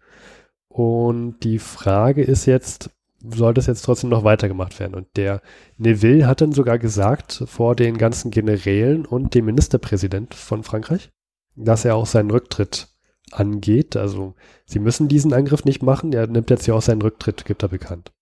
[0.68, 2.90] Und die Frage ist jetzt,
[3.20, 4.94] soll das jetzt trotzdem noch weitergemacht werden?
[4.94, 5.40] Und der
[5.76, 11.10] Neville hat dann sogar gesagt vor den ganzen Generälen und dem Ministerpräsident von Frankreich,
[11.56, 12.88] dass er auch seinen Rücktritt
[13.32, 13.96] angeht.
[13.96, 14.34] Also
[14.66, 16.12] sie müssen diesen Angriff nicht machen.
[16.12, 18.12] Er nimmt jetzt ja auch seinen Rücktritt, gibt er bekannt.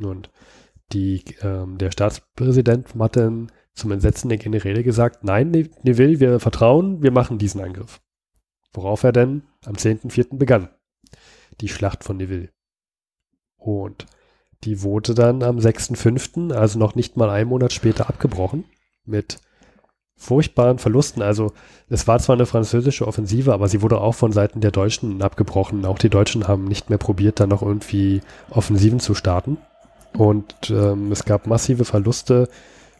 [0.00, 0.30] Und
[0.92, 6.40] die, ähm, der Staatspräsident hat dann zum Entsetzen der Generäle gesagt, nein, Ne- Neville, wir
[6.40, 8.00] vertrauen, wir machen diesen Angriff.
[8.72, 10.38] Worauf er denn am 10.04.
[10.38, 10.68] begann.
[11.60, 12.50] Die Schlacht von Neville.
[13.56, 14.06] Und
[14.64, 18.64] die wurde dann am 6.05., also noch nicht mal einen Monat später, abgebrochen.
[19.04, 19.38] Mit
[20.16, 21.22] furchtbaren Verlusten.
[21.22, 21.52] Also
[21.88, 25.86] es war zwar eine französische Offensive, aber sie wurde auch von Seiten der Deutschen abgebrochen.
[25.86, 29.56] Auch die Deutschen haben nicht mehr probiert, da noch irgendwie Offensiven zu starten.
[30.12, 32.48] Und ähm, es gab massive Verluste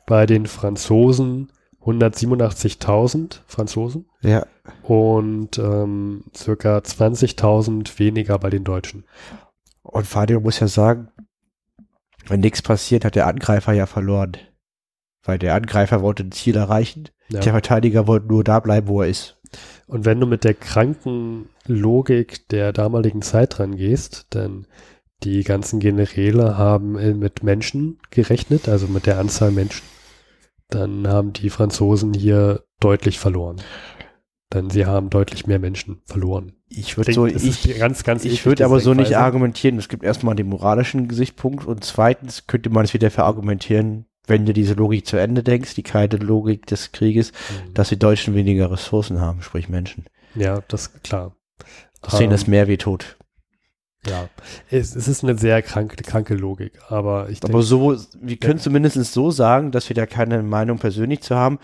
[0.07, 1.53] bei den Franzosen.
[1.83, 4.45] 187.000 Franzosen Ja.
[4.83, 9.05] und ähm, circa 20.000 weniger bei den Deutschen.
[9.83, 11.09] Und Fadio muss ja sagen,
[12.31, 14.37] wenn nichts passiert, hat der Angreifer ja verloren.
[15.23, 17.41] Weil der Angreifer wollte ein Ziel erreichen, Ja.
[17.41, 19.39] der Verteidiger wollte nur da bleiben, wo er ist.
[19.87, 24.67] Und wenn du mit der kranken Logik der damaligen Zeit rangehst, denn
[25.23, 29.83] die ganzen Generäle haben äh, mit Menschen gerechnet, also mit der Anzahl Menschen,
[30.69, 33.61] dann haben die Franzosen hier deutlich verloren.
[34.53, 36.53] Denn sie haben deutlich mehr Menschen verloren.
[36.69, 39.79] Ich würde so, ist ich, ganz, ganz ich würde aber so nicht argumentieren.
[39.79, 44.53] Es gibt erstmal den moralischen Gesichtspunkt und zweitens könnte man es wieder verargumentieren, wenn du
[44.53, 47.75] diese Logik zu Ende denkst, die kalte Logik des Krieges, Mhm.
[47.75, 50.05] dass die Deutschen weniger Ressourcen haben, sprich Menschen.
[50.35, 51.35] Ja, das ist klar.
[52.05, 53.17] Deswegen Ähm, das mehr wie tot.
[54.07, 54.29] Ja,
[54.71, 58.59] es, es ist eine sehr kranke, kranke Logik, aber ich Aber denke, so, wir können
[58.59, 61.59] zumindest so sagen, dass wir da keine Meinung persönlich zu haben,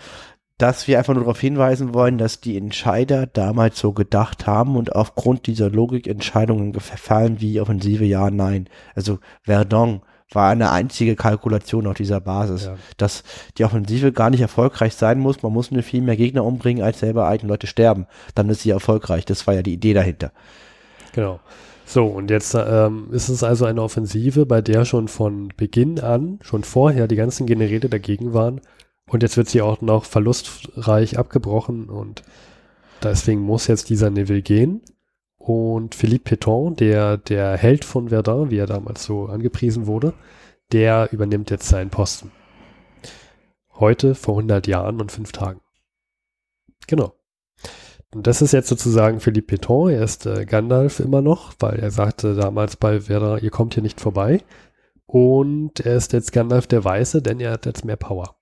[0.57, 4.95] dass wir einfach nur darauf hinweisen wollen, dass die Entscheider damals so gedacht haben und
[4.95, 8.67] aufgrund dieser Logik Entscheidungen gefallen wie Offensive ja, nein.
[8.95, 10.01] Also Verdun
[10.31, 13.23] war eine einzige Kalkulation auf dieser Basis, ja, dass
[13.57, 16.99] die Offensive gar nicht erfolgreich sein muss, man muss nur viel mehr Gegner umbringen, als
[16.99, 18.07] selber eigene Leute sterben.
[18.35, 19.25] Dann ist sie erfolgreich.
[19.25, 20.31] Das war ja die Idee dahinter.
[21.13, 21.39] genau.
[21.89, 26.37] So, und jetzt ähm, ist es also eine Offensive, bei der schon von Beginn an,
[26.41, 28.59] schon vorher die ganzen Generäle dagegen waren
[29.09, 32.23] und jetzt wird sie auch noch verlustreich abgebrochen und
[33.03, 34.81] deswegen muss jetzt dieser Neville gehen
[35.37, 40.13] und Philippe Pétain, der, der Held von Verdun, wie er damals so angepriesen wurde,
[40.71, 42.31] der übernimmt jetzt seinen Posten.
[43.79, 45.61] Heute vor 100 Jahren und fünf Tagen.
[46.87, 47.13] Genau.
[48.13, 49.91] Und das ist jetzt sozusagen Philippe Pétain.
[49.91, 53.83] Er ist äh, Gandalf immer noch, weil er sagte damals bei Verdun, ihr kommt hier
[53.83, 54.43] nicht vorbei.
[55.05, 58.36] Und er ist jetzt Gandalf der Weiße, denn er hat jetzt mehr Power.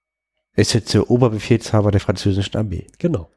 [0.55, 2.87] Ist jetzt der Oberbefehlshaber der französischen Armee.
[2.97, 3.29] Genau.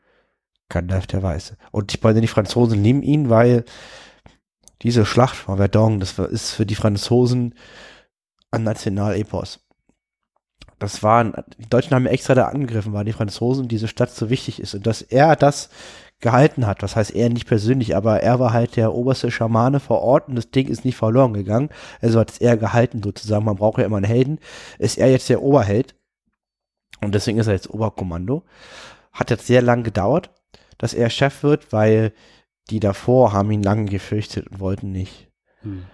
[0.68, 1.56] Gandalf der Weiße.
[1.72, 3.64] Und ich meine, die Franzosen lieben ihn, weil
[4.82, 7.54] diese Schlacht von Verdun, das ist für die Franzosen
[8.50, 9.60] ein Nationalepos.
[10.78, 14.60] Das waren, die Deutschen haben extra da angegriffen, weil die Franzosen diese Stadt so wichtig
[14.60, 14.74] ist.
[14.74, 15.70] Und dass er das
[16.20, 20.02] gehalten hat, das heißt er nicht persönlich, aber er war halt der oberste Schamane vor
[20.02, 21.70] Ort und das Ding ist nicht verloren gegangen.
[22.00, 23.44] Also hat es er gehalten sozusagen.
[23.44, 24.38] Man braucht ja immer einen Helden.
[24.78, 25.94] Ist er jetzt der Oberheld.
[27.00, 28.44] Und deswegen ist er jetzt Oberkommando.
[29.12, 30.30] Hat jetzt sehr lang gedauert
[30.78, 32.12] dass er Chef wird, weil
[32.70, 35.28] die davor haben ihn lange gefürchtet und wollten nicht,
[35.62, 35.84] Hm.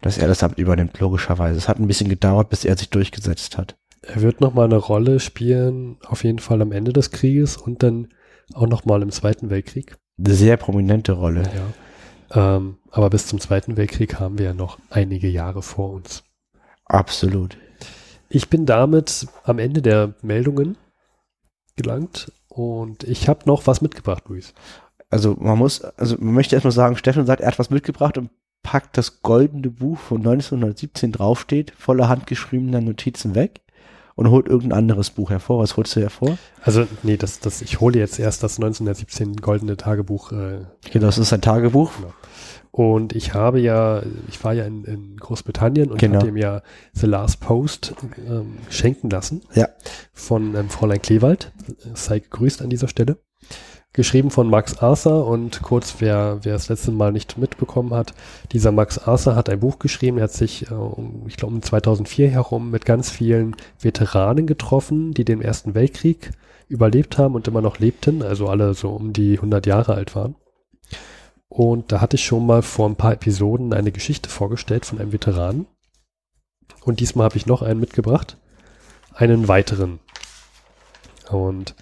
[0.00, 1.58] dass er das Amt übernimmt, logischerweise.
[1.58, 3.76] Es hat ein bisschen gedauert, bis er sich durchgesetzt hat.
[4.02, 8.08] Er wird nochmal eine Rolle spielen, auf jeden Fall am Ende des Krieges und dann
[8.54, 9.96] auch nochmal im Zweiten Weltkrieg.
[10.18, 11.42] Eine sehr prominente Rolle.
[12.32, 12.56] Ja.
[12.56, 16.22] Ähm, aber bis zum Zweiten Weltkrieg haben wir ja noch einige Jahre vor uns.
[16.84, 17.58] Absolut.
[18.28, 20.76] Ich bin damit am Ende der Meldungen
[21.76, 24.52] gelangt und ich habe noch was mitgebracht, Luis.
[25.10, 28.30] Also man muss, also man möchte erstmal sagen, Steffen sagt, er hat was mitgebracht und
[28.62, 33.62] packt das goldene Buch von 1917 draufsteht, voller handgeschriebener Notizen weg
[34.14, 35.60] und holt irgendein anderes Buch hervor.
[35.62, 36.36] Was holst du hervor?
[36.62, 40.32] Also, nee, das, das, ich hole jetzt erst das 1917 goldene Tagebuch.
[40.32, 41.92] Äh, Genau, das ist ein Tagebuch.
[42.70, 46.16] Und ich habe ja, ich war ja in, in Großbritannien und Genau.
[46.18, 46.62] habe ihm ja
[46.92, 47.94] The Last Post
[48.28, 49.42] ähm, schenken lassen.
[49.54, 49.68] Ja.
[50.12, 51.52] Von ähm, Fräulein Klewald.
[51.94, 53.18] Sei gegrüßt an dieser Stelle.
[53.94, 58.12] Geschrieben von Max Arthur und kurz, wer, wer das letzte Mal nicht mitbekommen hat,
[58.52, 61.62] dieser Max Arthur hat ein Buch geschrieben, er hat sich, äh, um, ich glaube, um
[61.62, 66.32] 2004 herum mit ganz vielen Veteranen getroffen, die den Ersten Weltkrieg
[66.68, 70.36] überlebt haben und immer noch lebten, also alle so um die 100 Jahre alt waren.
[71.48, 75.12] Und da hatte ich schon mal vor ein paar Episoden eine Geschichte vorgestellt von einem
[75.12, 75.66] Veteranen.
[76.84, 78.36] Und diesmal habe ich noch einen mitgebracht,
[79.14, 80.00] einen weiteren.
[81.30, 81.74] Und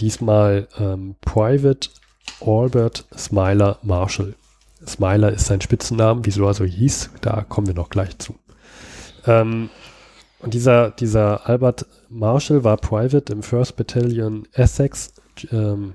[0.00, 1.90] diesmal ähm, Private
[2.40, 4.34] Albert Smiler Marshall.
[4.86, 8.34] Smiler ist sein Spitzennamen, wieso er so hieß, da kommen wir noch gleich zu.
[9.26, 9.70] Ähm,
[10.40, 15.14] und dieser, dieser Albert Marshall war Private im First Battalion Essex
[15.52, 15.94] ähm,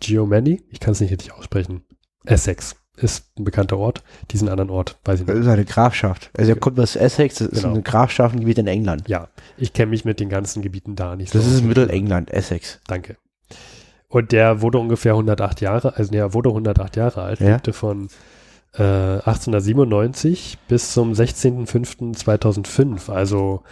[0.00, 0.62] Geomani.
[0.70, 1.84] Ich kann es nicht richtig aussprechen.
[2.24, 4.02] Essex ist ein bekannter Ort.
[4.30, 5.44] Diesen anderen Ort weiß ich Das nicht.
[5.46, 6.30] ist eine Grafschaft.
[6.36, 7.74] Also er kommt aus Essex, das ist Genau.
[7.74, 9.08] ein Grafschaftengebiet in England.
[9.08, 12.80] Ja, ich kenne mich mit den ganzen Gebieten da nicht Das so ist Mittelengland, Essex.
[12.86, 13.16] Danke.
[14.08, 17.48] Und der wurde ungefähr 108 Jahre, also nee, er wurde 108 Jahre alt, Ja.
[17.54, 18.08] lebte von
[18.74, 23.62] äh, 1897 bis zum 16.05.2005, also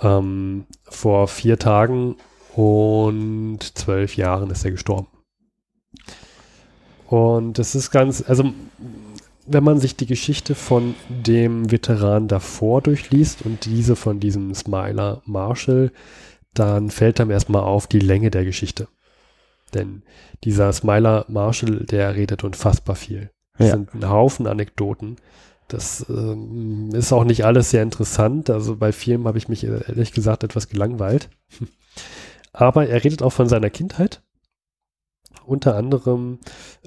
[0.00, 2.16] ähm, vor vier Tagen
[2.54, 5.08] und zwölf Jahren ist er gestorben.
[7.10, 8.52] Und das ist ganz, also
[9.44, 15.20] wenn man sich die Geschichte von dem Veteran davor durchliest und diese von diesem Smiler
[15.26, 15.90] Marshall,
[16.54, 18.86] dann fällt einem erstmal auf die Länge der Geschichte.
[19.74, 20.04] Denn
[20.44, 23.30] dieser Smiler Marshall, der redet unfassbar viel.
[23.58, 23.72] Das Ja.
[23.74, 25.16] sind ein Haufen Anekdoten.
[25.66, 28.50] Das ähm, ist auch nicht alles sehr interessant.
[28.50, 31.28] Also bei vielen habe ich mich äh, ehrlich gesagt etwas gelangweilt.
[32.52, 34.22] Aber er redet auch von seiner Kindheit.
[35.50, 36.38] Unter anderem,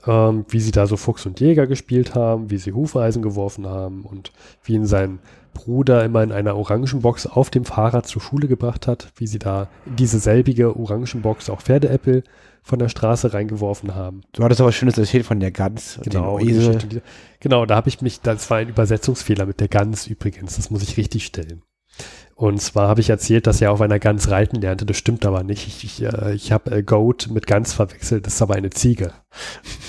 [0.07, 4.05] ähm, wie sie da so Fuchs und Jäger gespielt haben, wie sie Hufeisen geworfen haben
[4.05, 4.32] und
[4.64, 5.20] wie ihn sein
[5.53, 9.68] Bruder immer in einer Orangenbox auf dem Fahrrad zur Schule gebracht hat, wie sie da
[9.86, 12.24] in diese selbige Orangenbox auch Pferdeäppel
[12.61, 14.22] von der Straße reingeworfen haben.
[14.32, 16.39] Du hattest aber schönes erzählt von der Gans Genau,
[17.41, 20.84] genau, da habe ich mich, das war ein Übersetzungsfehler mit der Gans übrigens, das muss
[20.84, 21.64] ich richtig stellen.
[22.36, 25.44] Und zwar habe ich erzählt, dass er auf einer Gans reiten lernte, das stimmt aber
[25.44, 25.68] nicht.
[25.68, 29.14] Ich, ich, äh, ich habe äh, Goat mit Gans verwechselt, das ist aber eine Ziege.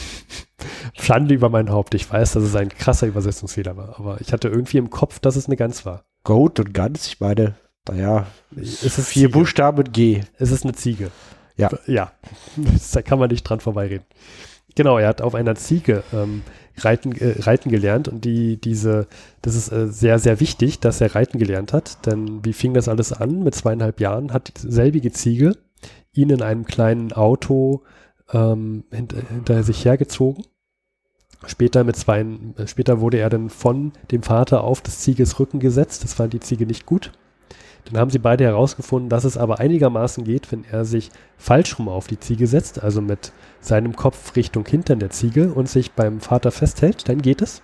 [0.95, 4.49] Schande über mein Haupt, ich weiß, dass es ein krasser Übersetzungsfehler war, aber ich hatte
[4.49, 6.05] irgendwie im Kopf, dass es eine Gans war.
[6.23, 7.55] Goat und Gans, ich meine,
[7.89, 8.27] naja,
[8.57, 9.29] Es ist vier Ziege.
[9.29, 10.23] Buchstaben mit G.
[10.39, 11.11] Es ist eine Ziege.
[11.57, 11.71] Ja.
[11.87, 12.13] Ja.
[12.93, 14.07] da kann man nicht dran vorbeireden.
[14.75, 16.43] Genau, er hat auf einer Ziege ähm,
[16.79, 19.07] reiten, äh, reiten gelernt und die, diese,
[19.43, 22.89] das ist äh, sehr, sehr wichtig, dass er reiten gelernt hat, denn wie fing das
[22.89, 23.43] alles an?
[23.43, 25.57] Mit zweieinhalb Jahren hat selbige Ziege
[26.12, 27.83] ihn in einem kleinen Auto
[28.33, 30.45] ähm, hint, hinter sich hergezogen.
[31.47, 32.25] Später mit zwei,
[32.66, 36.03] später wurde er dann von dem Vater auf des Zieges Rücken gesetzt.
[36.03, 37.12] Das fand die Ziege nicht gut.
[37.85, 41.89] Dann haben sie beide herausgefunden, dass es aber einigermaßen geht, wenn er sich falsch rum
[41.89, 46.20] auf die Ziege setzt, also mit seinem Kopf Richtung Hintern der Ziege und sich beim
[46.20, 47.62] Vater festhält, dann geht es.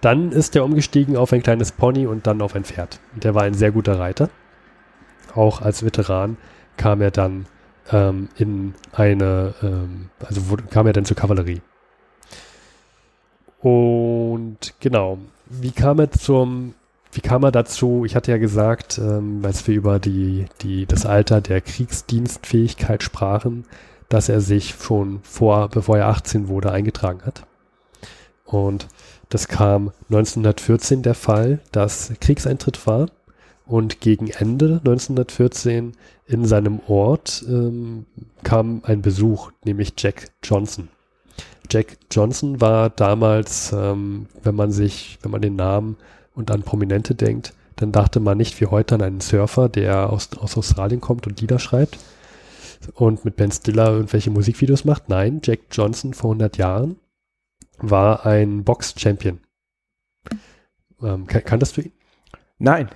[0.00, 3.00] Dann ist er umgestiegen auf ein kleines Pony und dann auf ein Pferd.
[3.14, 4.30] Der war ein sehr guter Reiter.
[5.34, 6.36] Auch als Veteran
[6.76, 7.46] kam er dann
[7.90, 11.60] ähm, in eine, ähm, also wurde, kam er dann zur Kavallerie.
[13.60, 16.74] Und genau, wie kam er zum,
[17.12, 18.04] wie kam er dazu?
[18.06, 23.64] Ich hatte ja gesagt, ähm, als wir über die, die, das Alter der Kriegsdienstfähigkeit sprachen,
[24.08, 27.46] dass er sich schon vor, bevor er 18 wurde, eingetragen hat.
[28.46, 28.88] Und
[29.28, 33.06] das kam 1914 der Fall, dass Kriegseintritt war
[33.66, 35.92] und gegen Ende 1914
[36.26, 38.06] in seinem Ort ähm,
[38.42, 40.88] kam ein Besuch, nämlich Jack Johnson.
[41.70, 45.96] Jack Johnson war damals, ähm, wenn man sich, wenn man den Namen
[46.34, 50.30] und an Prominente denkt, dann dachte man nicht wie heute an einen Surfer, der aus,
[50.38, 51.98] aus Australien kommt und Lieder schreibt
[52.94, 55.08] und mit Ben Stiller irgendwelche Musikvideos macht.
[55.08, 56.96] Nein, Jack Johnson vor 100 Jahren
[57.78, 59.40] war ein Box-Champion.
[61.02, 61.92] Ähm, kan kanntest du ihn?
[62.58, 62.88] Nein.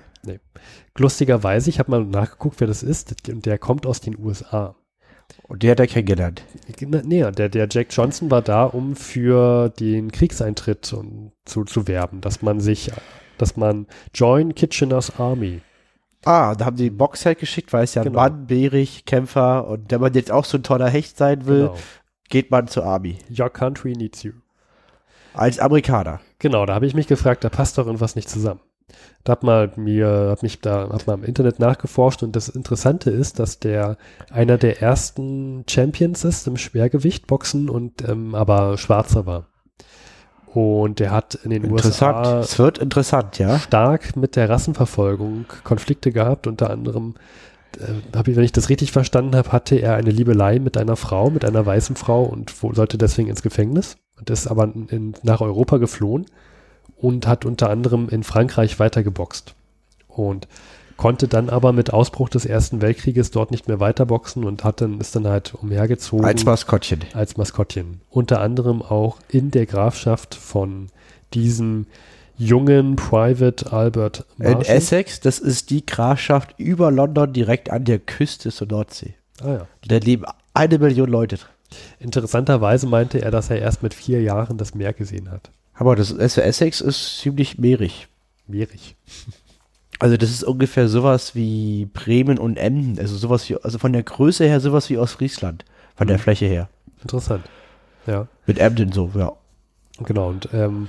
[0.97, 4.75] Lustigerweise, ich habe mal nachgeguckt, wer das ist, und der kommt aus den USA.
[5.43, 6.43] Und der hat er kennengelernt.
[6.79, 12.41] Nee, der, der Jack Johnson war da, um für den Kriegseintritt zu, zu werben, dass
[12.41, 12.91] man sich,
[13.37, 15.61] dass man join Kitchener's Army.
[16.25, 18.19] Ah, da haben die einen Boxheld geschickt, weil es ja ein Genau.
[18.19, 21.77] Mann, bärig, Kämpfer und wenn man jetzt auch so ein toller Hecht sein will, Genau.
[22.29, 23.17] geht man zur Army.
[23.37, 24.33] Your country needs you.
[25.33, 26.19] Als Amerikaner.
[26.39, 28.59] Genau, da habe ich mich gefragt, da passt doch irgendwas nicht zusammen.
[29.23, 33.11] Da hab mal mir, hab mich da, hab mal im Internet nachgeforscht und das Interessante
[33.11, 33.97] ist, dass der
[34.31, 39.47] einer der ersten Champions ist im Schwergewicht Boxen und ähm, aber Schwarzer war.
[40.57, 42.25] Und der hat in den Interessant.
[42.25, 43.59] USA Es wird interessant, ja.
[43.59, 46.47] stark mit der Rassenverfolgung Konflikte gehabt.
[46.47, 47.13] Unter anderem,
[47.77, 50.95] äh, hab ich, wenn ich das richtig verstanden habe, hatte er eine Liebelei mit einer
[50.95, 55.13] Frau, mit einer weißen Frau und wo, sollte deswegen ins Gefängnis und ist aber in,
[55.21, 56.25] nach Europa geflohen
[56.95, 59.53] und hat unter anderem in Frankreich weitergeboxt
[60.07, 60.47] und
[60.97, 64.99] konnte dann aber mit Ausbruch des Ersten Weltkrieges dort nicht mehr weiterboxen und hat dann,
[64.99, 67.01] ist dann halt umhergezogen Als Maskottchen.
[67.13, 68.01] als Maskottchen.
[68.09, 70.87] Unter anderem auch in der Grafschaft von
[71.33, 71.85] diesem
[72.37, 74.75] jungen Private Albert In Marshall.
[74.77, 79.13] Essex, das ist die Grafschaft über London direkt an der Küste zur Nordsee.
[79.41, 79.67] Ah, ja.
[79.87, 81.47] Da leben eine Million Leute drin.
[81.99, 85.51] Interessanterweise meinte er, dass er erst mit vier Jahren das Meer gesehen hat.
[85.73, 88.07] Aber das Essex ist ziemlich meerig.
[88.47, 88.95] Meerig.
[89.99, 92.99] Also das ist ungefähr sowas wie Bremen und Emden.
[92.99, 95.65] Also sowas wie, also von der Größe her sowas wie Ostfriesland.
[95.95, 96.21] Von der Mhm.
[96.21, 96.69] Fläche her.
[97.01, 97.43] Interessant.
[98.05, 99.33] Ja, Mit Emden so, ja.
[100.03, 100.29] genau.
[100.29, 100.87] Und ähm,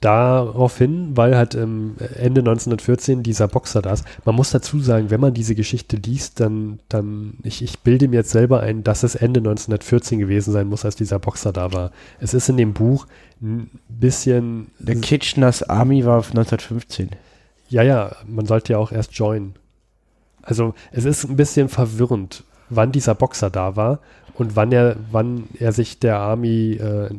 [0.00, 5.20] daraufhin, weil halt ähm, Ende 1914 dieser Boxer da ist, man muss dazu sagen, wenn
[5.20, 9.14] man diese Geschichte liest, dann, dann ich, ich bilde mir jetzt selber ein, dass es
[9.14, 11.90] Ende 1914 gewesen sein muss, als dieser Boxer da war.
[12.20, 13.06] Es ist in dem Buch
[13.40, 17.10] ein bisschen Der Kitcheners Army war 1915.
[17.68, 19.54] Ja, ja, man sollte ja auch erst joinen.
[20.42, 23.98] Also es ist ein bisschen verwirrend, wann dieser Boxer da war
[24.34, 27.10] und wann er, wann er sich der Army, äh,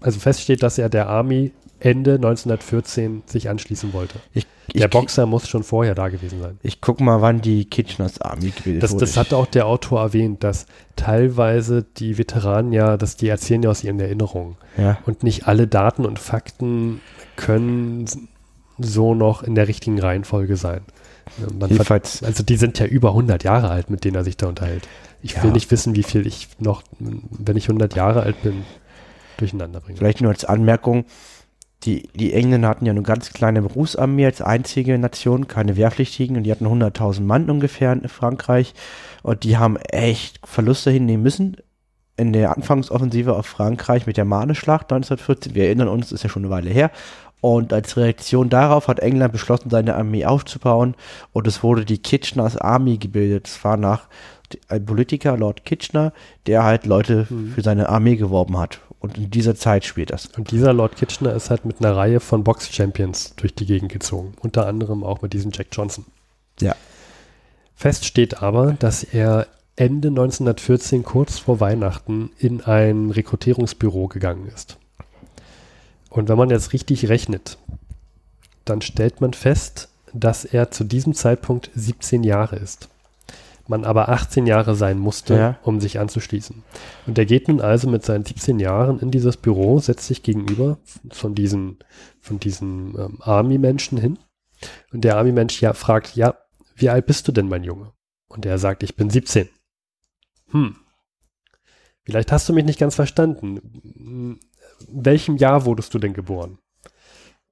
[0.00, 4.20] also feststeht, dass er der Army Ende 1914 sich anschließen wollte.
[4.32, 6.58] Ich, Der ich, Boxer muss schon vorher da gewesen sein.
[6.62, 9.00] Ich guck mal, wann die Kitcheners Army gebildet Das, wurde.
[9.00, 13.70] das hat auch der Autor erwähnt, dass teilweise die Veteranen ja, dass die erzählen ja
[13.70, 14.56] aus ihren Erinnerungen.
[14.78, 14.98] ja.
[15.06, 17.00] Und nicht alle Daten und Fakten
[17.34, 18.06] können
[18.78, 20.82] so noch in der richtigen Reihenfolge sein.
[21.68, 24.88] Jedenfalls, also die sind ja über 100 Jahre alt, mit denen er sich da unterhält.
[25.22, 25.42] Ich Ja.
[25.44, 28.64] will nicht wissen, wie viel ich noch, wenn ich 100 Jahre alt bin,
[29.36, 29.98] durcheinander bringe.
[29.98, 31.04] vielleicht nur als Anmerkung,
[31.84, 36.44] die, die Engländer hatten ja eine ganz kleine Berufsarmee als einzige Nation, keine Wehrpflichtigen, und
[36.44, 38.74] die hatten 100.000 Mann ungefähr in Frankreich,
[39.22, 41.56] und die haben echt Verluste hinnehmen müssen
[42.16, 45.54] in der Anfangsoffensive auf Frankreich mit der Marne-Schlacht 1914.
[45.54, 46.90] Wir erinnern uns, ist ja schon eine Weile her.
[47.42, 50.94] Und als Reaktion darauf hat England beschlossen, seine Armee aufzubauen,
[51.34, 53.48] und es wurde die Kitcheners Army gebildet.
[53.48, 54.06] Es war nach
[54.68, 56.12] ein Politiker, Lord Kitchener,
[56.46, 57.52] der halt Leute Mhm.
[57.52, 58.80] für seine Armee geworben hat.
[59.00, 60.26] Und in dieser Zeit spielt das.
[60.26, 64.34] Und dieser Lord Kitchener ist halt mit einer Reihe von Box-Champions durch die Gegend gezogen.
[64.40, 66.04] Unter anderem auch mit diesem Jack Johnson.
[66.60, 66.76] Ja.
[67.74, 74.76] Fest steht aber, dass er Ende 1914, kurz vor Weihnachten, in ein Rekrutierungsbüro gegangen ist.
[76.12, 77.56] Und wenn man jetzt richtig rechnet,
[78.66, 82.90] dann stellt man fest, dass er zu diesem Zeitpunkt 17 Jahre ist.
[83.66, 85.58] Man aber 18 Jahre sein musste, Ja.
[85.62, 86.62] um sich anzuschließen.
[87.06, 90.76] Und er geht nun also mit seinen 17 Jahren in dieses Büro, setzt sich gegenüber
[91.10, 91.78] von diesen,
[92.20, 94.18] von diesen ähm, Army-Menschen hin.
[94.92, 96.34] Und der Army-Mensch ja, fragt, ja,
[96.76, 97.92] wie alt bist du denn, mein Junge?
[98.28, 99.48] Und er sagt, ich bin 17.
[100.50, 100.76] Hm.
[102.04, 104.40] Vielleicht hast du mich nicht ganz verstanden.
[104.88, 106.58] In welchem Jahr wurdest du denn geboren?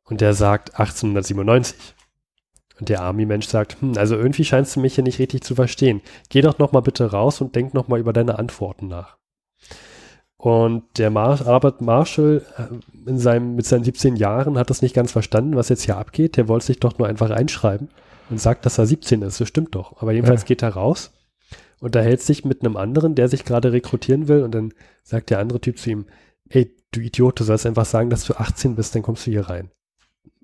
[0.04, 1.94] Und der sagt 1897.
[2.78, 6.00] Und der Army-Mensch sagt, hm, also irgendwie scheinst du mich hier nicht richtig zu verstehen.
[6.30, 9.18] Geh doch noch mal bitte raus und denk noch mal über deine Antworten nach.
[10.38, 14.94] Und der Mar Albert Marshall äh, in seinem, mit seinen 17 Jahren hat das nicht
[14.94, 16.38] ganz verstanden, was jetzt hier abgeht.
[16.38, 17.90] Der wollte sich doch nur einfach einschreiben
[18.30, 19.38] und sagt, dass er 17 ist.
[19.40, 20.00] Das stimmt doch.
[20.00, 20.46] Aber jedenfalls Ja.
[20.46, 21.12] geht er raus,
[21.80, 24.42] unterhält sich mit einem anderen, der sich gerade rekrutieren will.
[24.42, 24.72] Und dann
[25.02, 26.06] sagt der andere Typ zu ihm,
[26.48, 29.48] ey, du Idiot, du sollst einfach sagen, dass du 18 bist, dann kommst du hier
[29.48, 29.70] rein.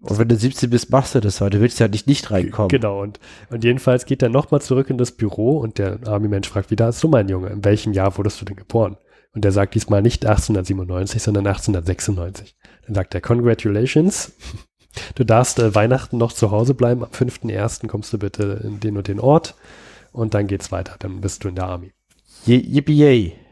[0.01, 2.69] Und wenn du 17 bist, machst du das, weil du willst ja nicht nicht reinkommen.
[2.69, 3.19] Genau, und,
[3.51, 7.09] und jedenfalls geht er nochmal zurück in das Büro und der Army-Mensch fragt wieder, so
[7.09, 8.97] mein Junge, in welchem Jahr wurdest du denn geboren?
[9.35, 12.57] Und er sagt diesmal nicht 1897, sondern 1896.
[12.87, 14.33] Dann sagt er, congratulations,
[15.15, 17.87] du darfst äh, Weihnachten noch zu Hause bleiben, am 5.1.
[17.89, 19.55] kommst du bitte in den und den Ort
[20.13, 21.93] und dann geht's weiter, dann bist du in der Army.
[23.33, 23.46] Ja.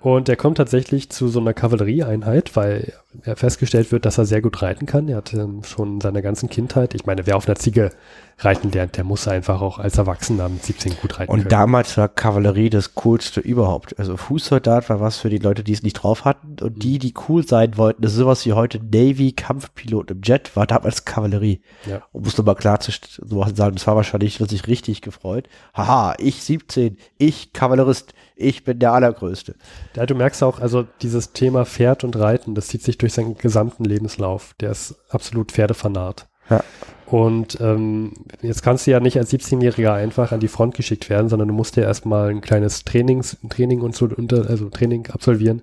[0.00, 2.92] Und er kommt tatsächlich zu so einer Kavallerieeinheit, weil
[3.24, 5.08] er festgestellt wird, dass er sehr gut reiten kann.
[5.08, 7.90] Er hat ähm, schon in seiner ganzen Kindheit, ich meine, wer auf einer Ziege
[8.38, 11.48] reiten lernt, der muss einfach auch als Erwachsener mit 17 gut reiten Und können.
[11.48, 13.98] damals war Kavallerie das coolste überhaupt.
[13.98, 16.56] Also Fußsoldat war was für die Leute, die es nicht drauf hatten.
[16.62, 16.78] Und Mhm.
[16.78, 20.68] die, die cool sein wollten, das ist sowas wie heute Navy, Kampfpilot im Jet, war
[20.68, 21.60] damals Kavallerie.
[21.86, 22.02] Ja.
[22.12, 25.48] Um es nochmal klar zu sagen, das war wahrscheinlich, wird sich richtig gefreut.
[25.74, 29.56] Haha, ich 17, ich Kavallerist, ich bin der Allergrößte.
[29.96, 33.36] Ja, du merkst auch, also dieses Thema Pferd und Reiten, das zieht sich durch seinen
[33.36, 34.54] gesamten Lebenslauf.
[34.60, 36.28] Der ist absolut Pferdefanat.
[36.48, 36.62] Ja.
[37.06, 41.28] Und ähm, jetzt kannst du ja nicht als 17-Jähriger einfach an die Front geschickt werden,
[41.28, 45.62] sondern du musst ja erstmal ein kleines Trainings, Training und so, unter, also Training absolvieren.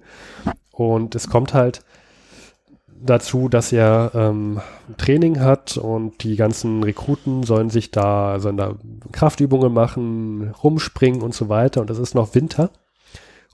[0.71, 1.82] Und es kommt halt
[3.05, 4.61] dazu, dass er ähm,
[4.97, 8.75] Training hat und die ganzen Rekruten sollen sich da, sollen da
[9.11, 11.81] Kraftübungen machen, rumspringen und so weiter.
[11.81, 12.71] Und es ist noch Winter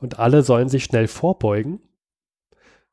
[0.01, 1.79] und alle sollen sich schnell vorbeugen.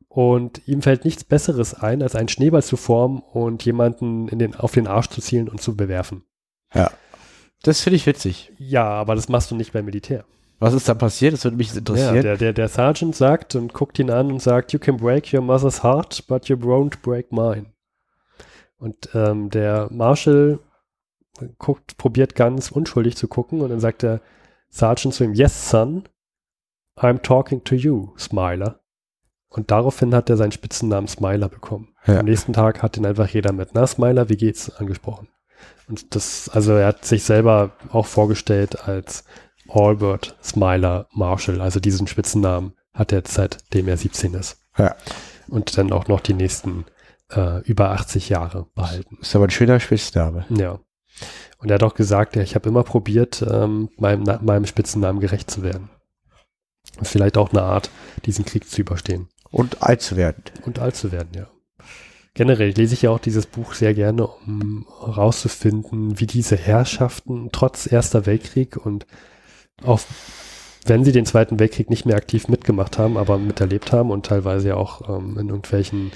[0.08, 4.54] Und ihm fällt nichts Besseres ein, als einen Schneeball zu formen und jemanden in den,
[4.54, 6.24] auf den Arsch zu zielen und zu bewerfen.
[7.62, 8.52] Das finde ich witzig.
[8.58, 10.24] Ja, aber das machst du nicht beim Militär.
[10.58, 11.34] Was ist da passiert?
[11.34, 12.22] Das würde mich Ja, interessieren.
[12.22, 15.40] der, der, der Sergeant sagt und guckt ihn an und sagt, you can break your
[15.40, 17.66] mother's heart, but you won't break mine.
[18.78, 20.58] Und ähm, der Marshal
[21.58, 24.20] guckt, probiert ganz unschuldig zu gucken und dann sagt der
[24.68, 26.08] Sergeant zu ihm, yes, son,
[26.96, 28.80] I'm talking to you, Smiler.
[29.48, 31.94] Und daraufhin hat er seinen Spitzennamen Smiler bekommen.
[32.06, 32.18] Ja.
[32.18, 35.28] Am nächsten Tag hat ihn einfach jeder mit, na Smiler, wie geht's, angesprochen.
[35.88, 39.24] Und das, also er hat sich selber auch vorgestellt als
[39.68, 44.60] Albert Smiler Marshall, also diesen Spitzennamen hat er seitdem er 17 ist.
[44.76, 44.96] Ja.
[45.48, 46.84] Und dann auch noch die nächsten
[47.32, 49.18] äh, über 80 Jahre behalten.
[49.20, 50.46] Ist aber ein schöner Spitzname.
[50.50, 50.78] Ja.
[51.58, 55.50] Und er hat auch gesagt, ja, ich habe immer probiert, ähm, meinem, meinem Spitzennamen gerecht
[55.50, 55.90] zu werden.
[57.02, 57.90] Vielleicht auch eine Art,
[58.24, 60.42] diesen Krieg zu überstehen Und alt zu werden.
[60.64, 61.46] und alt zu werden, ja.
[62.34, 67.90] Generell lese ich ja auch dieses Buch sehr gerne, um herauszufinden, wie diese Herrschaften trotz
[67.90, 69.06] Erster Weltkrieg und
[69.84, 70.00] auch
[70.86, 74.68] wenn sie den Zweiten Weltkrieg nicht mehr aktiv mitgemacht haben, aber miterlebt haben und teilweise
[74.68, 76.12] ja auch ähm, in irgendwelchen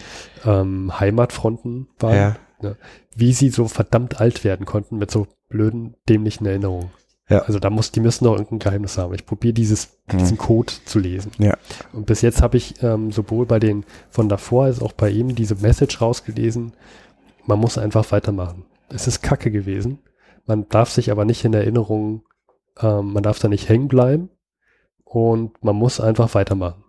[0.46, 2.74] ähm, Heimatfronten waren, Ja.
[3.14, 6.90] wie sie so verdammt alt werden konnten mit so blöden, dämlichen Erinnerungen.
[7.28, 7.40] Ja.
[7.40, 9.12] Also da muss, die müssen doch irgendein Geheimnis haben.
[9.14, 10.18] Ich probiere dieses, Mhm.
[10.18, 11.32] diesen Code zu lesen.
[11.38, 11.56] Ja.
[11.92, 15.34] Und bis jetzt habe ich ähm, sowohl bei den von davor als auch bei ihm
[15.34, 16.72] diese Message rausgelesen.
[17.46, 18.64] Man muss einfach weitermachen.
[18.88, 19.98] Es ist Kacke gewesen.
[20.46, 22.22] Man darf sich aber nicht in Erinnerung,
[22.80, 24.30] ähm, man darf da nicht hängen bleiben
[25.04, 26.84] und man muss einfach weitermachen.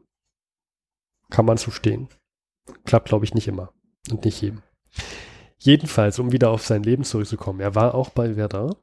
[1.30, 2.10] Kann man so stehen.
[2.86, 3.74] Klappt, glaube ich, nicht immer
[4.12, 4.62] und nicht jedem.
[5.58, 7.60] Jedenfalls, um wieder auf sein Leben zurückzukommen.
[7.62, 8.76] Er war auch bei Verdun,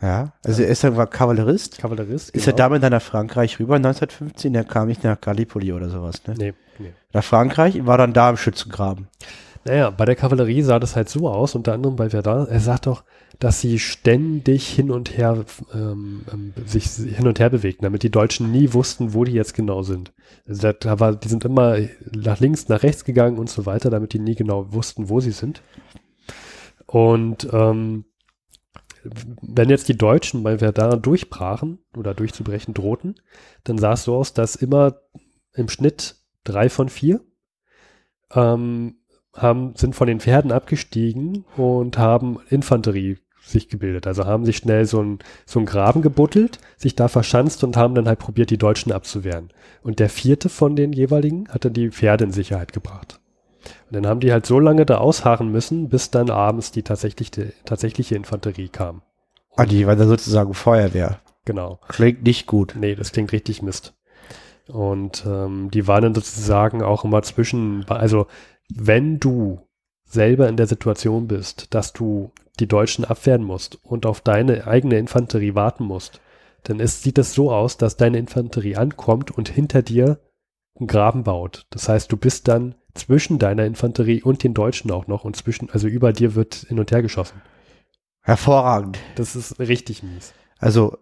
[0.00, 0.34] Ja.
[0.44, 1.78] Also er ist dann war Kavallerist.
[1.78, 2.30] Kavallerist.
[2.30, 4.52] Ist er damit dann nach Frankreich rüber 1915?
[4.52, 6.34] Der kam nicht nach Gallipoli oder sowas, ne?
[6.36, 6.92] Nee, nee.
[7.12, 9.08] Nach Frankreich und war dann da im Schützengraben.
[9.66, 12.46] Naja, bei der Kavallerie sah das halt so aus, unter anderem bei Verdun.
[12.46, 13.02] Er sagt doch,
[13.40, 15.44] dass sie ständig hin und her
[15.74, 19.54] ähm, ähm, sich hin und her bewegten, damit die Deutschen nie wussten, wo die jetzt
[19.54, 20.12] genau sind.
[20.46, 21.78] Also da, war, die sind immer
[22.14, 25.32] nach links, nach rechts gegangen und so weiter, damit die nie genau wussten, wo sie
[25.32, 25.62] sind.
[26.86, 28.04] Und ähm,
[29.02, 33.16] wenn jetzt die Deutschen bei Verdun durchbrachen oder durchzubrechen drohten,
[33.64, 35.00] dann sah es so aus, dass immer
[35.54, 37.20] im Schnitt drei von vier
[38.32, 38.98] ähm,
[39.36, 44.06] haben, sind von den Pferden abgestiegen und haben Infanterie sich gebildet.
[44.06, 47.94] Also haben sich schnell so ein so einen Graben gebuddelt, sich da verschanzt und haben
[47.94, 49.50] dann halt probiert, die Deutschen abzuwehren.
[49.82, 53.20] Und der vierte von den jeweiligen hat dann die Pferde in Sicherheit gebracht.
[53.88, 57.52] Und dann haben die halt so lange da ausharren müssen, bis dann abends die tatsächliche,
[57.64, 59.02] tatsächliche Infanterie kam.
[59.56, 61.20] Ah, die war dann sozusagen Feuerwehr.
[61.44, 61.78] Genau.
[61.88, 62.74] Klingt nicht gut.
[62.78, 63.94] Nee, das klingt richtig Mist.
[64.68, 68.26] Und ähm, die waren dann sozusagen auch immer zwischen, also
[68.74, 69.60] wenn du
[70.04, 74.98] selber in der Situation bist, dass du die Deutschen abwehren musst und auf deine eigene
[74.98, 76.20] Infanterie warten musst,
[76.62, 80.18] dann ist, sieht es so aus, dass deine Infanterie ankommt und hinter dir
[80.78, 81.66] einen Graben baut.
[81.70, 85.70] Das heißt, du bist dann zwischen deiner Infanterie und den Deutschen auch noch und zwischen,
[85.70, 87.40] also über dir wird hin und her geschossen.
[88.22, 88.98] Hervorragend.
[89.14, 90.32] Das ist richtig mies.
[90.58, 90.98] Also,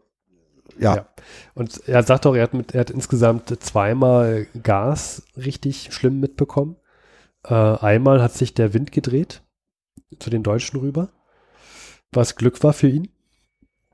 [0.78, 0.96] ja.
[0.96, 1.08] Ja.
[1.54, 6.76] Und er sagt auch, er hat, mit, er hat insgesamt zweimal Gas richtig schlimm mitbekommen.
[7.44, 9.42] Äh, einmal hat sich der Wind gedreht
[10.18, 11.10] zu den Deutschen rüber,
[12.12, 13.08] was Glück war für ihn.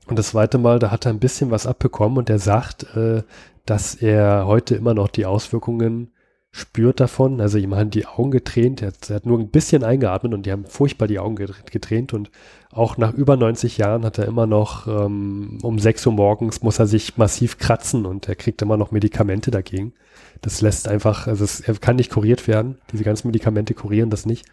[0.07, 3.23] Und das zweite Mal, da hat er ein bisschen was abbekommen und er sagt, äh,
[3.65, 6.11] dass er heute immer noch die Auswirkungen
[6.53, 7.39] spürt davon.
[7.39, 8.81] Also ihm haben die Augen getränt.
[8.81, 11.71] Er hat, er hat nur ein bisschen eingeatmet und die haben furchtbar die Augen get-
[11.71, 12.13] getränt.
[12.13, 12.29] Und
[12.71, 16.79] auch nach über 90 Jahren hat er immer noch, ähm, um 6 Uhr morgens muss
[16.79, 19.93] er sich massiv kratzen und er kriegt immer noch Medikamente dagegen.
[20.41, 22.77] Das lässt einfach, also es, er kann nicht kuriert werden.
[22.91, 24.45] Diese ganzen Medikamente kurieren das nicht.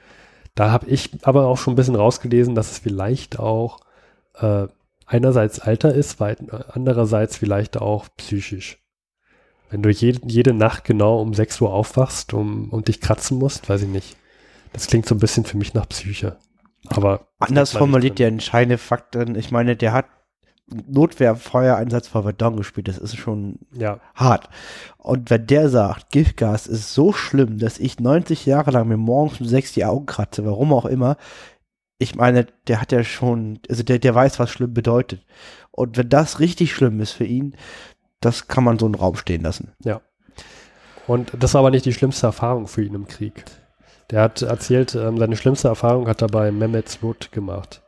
[0.55, 3.81] Da habe ich aber auch schon ein bisschen rausgelesen, dass es vielleicht auch
[4.35, 4.67] äh,
[5.07, 6.39] einerseits Alter ist, weit,
[6.71, 8.79] andererseits vielleicht auch psychisch.
[9.71, 13.69] Wenn du jede, jede Nacht genau um 6 Uhr aufwachst um, und dich kratzen musst,
[13.69, 14.17] weiß ich nicht.
[14.73, 16.37] Das klingt so ein bisschen für mich nach Psyche.
[16.87, 19.35] Aber Anders formuliert der entscheidende Fakt drin.
[19.35, 20.07] Ich meine, der hat
[20.71, 22.89] Notwehrfeuereinsatz vor Verdun gespielt.
[22.89, 23.59] Das ist schon.
[23.73, 24.49] Ja, hart.
[24.99, 29.41] Und wenn der sagt, Giftgas ist so schlimm, dass ich 90 Jahre lang mir morgens
[29.41, 31.17] um sechs die Augen kratze, warum auch immer,
[31.99, 35.25] ich meine, der hat ja schon, also der, der weiß, was schlimm bedeutet.
[35.71, 37.57] Und wenn das richtig schlimm ist für ihn,
[38.21, 39.73] das kann man so im Raum stehen lassen.
[41.07, 43.45] Und das war aber nicht die schlimmste Erfahrung für ihn im Krieg.
[44.11, 47.83] Der hat erzählt, ähm, seine schlimmste Erfahrung hat er bei Mehmet's Wood gemacht.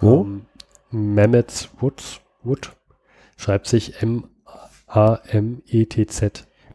[0.00, 0.22] Wo?
[0.22, 0.46] Ähm,
[0.90, 2.72] Mehmet's Wood, Wood
[3.36, 4.36] schreibt sich M-A-M-E-T-Z.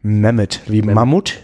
[0.01, 0.95] Mehmet, wie Mehmet.
[0.95, 1.43] Mammut?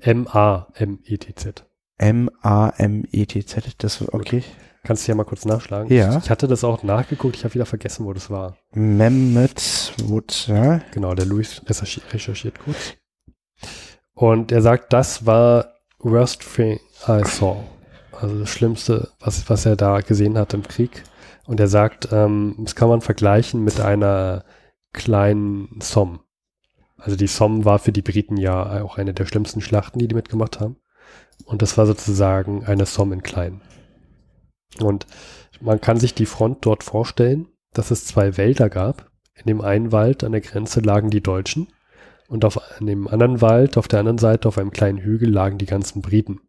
[0.00, 1.64] M-A-M-E-T-Z.
[1.98, 4.42] M-A-M-E-T-Z, das, okay.
[4.82, 5.92] Kannst du ja mal kurz nachschlagen.
[5.94, 6.18] Ja.
[6.18, 8.56] Ich hatte das auch nachgeguckt, ich habe wieder vergessen, wo das war.
[8.72, 10.80] Mehmet Wood, ja.
[10.92, 12.94] Genau, der Luis recherchi- recherchiert kurz.
[14.14, 17.56] Und er sagt, das war worst thing I saw.
[18.12, 21.04] Also das Schlimmste, was, was er da gesehen hat im Krieg.
[21.46, 24.44] Und er sagt, ähm, das kann man vergleichen mit einer
[24.92, 26.20] kleinen Somme.
[26.96, 30.14] Also die Somme war für die Briten ja auch eine der schlimmsten Schlachten, die die
[30.14, 30.76] mitgemacht haben.
[31.46, 33.62] Und das war sozusagen eine Somme in klein.
[34.78, 35.06] Und
[35.60, 39.10] man kann sich die Front dort vorstellen, dass es zwei Wälder gab.
[39.34, 41.68] In dem einen Wald an der Grenze lagen die Deutschen
[42.28, 45.58] und auf an dem anderen Wald, auf der anderen Seite, auf einem kleinen Hügel, lagen
[45.58, 46.40] die ganzen Briten.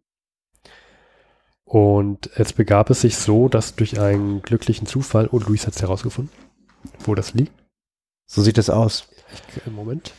[1.64, 5.82] Und jetzt begab es sich so, dass durch einen glücklichen Zufall, oh, Luis hat es
[5.82, 6.34] herausgefunden,
[7.00, 7.54] wo das liegt.
[8.26, 9.08] So sieht es aus.
[9.56, 10.14] Ich, im Moment.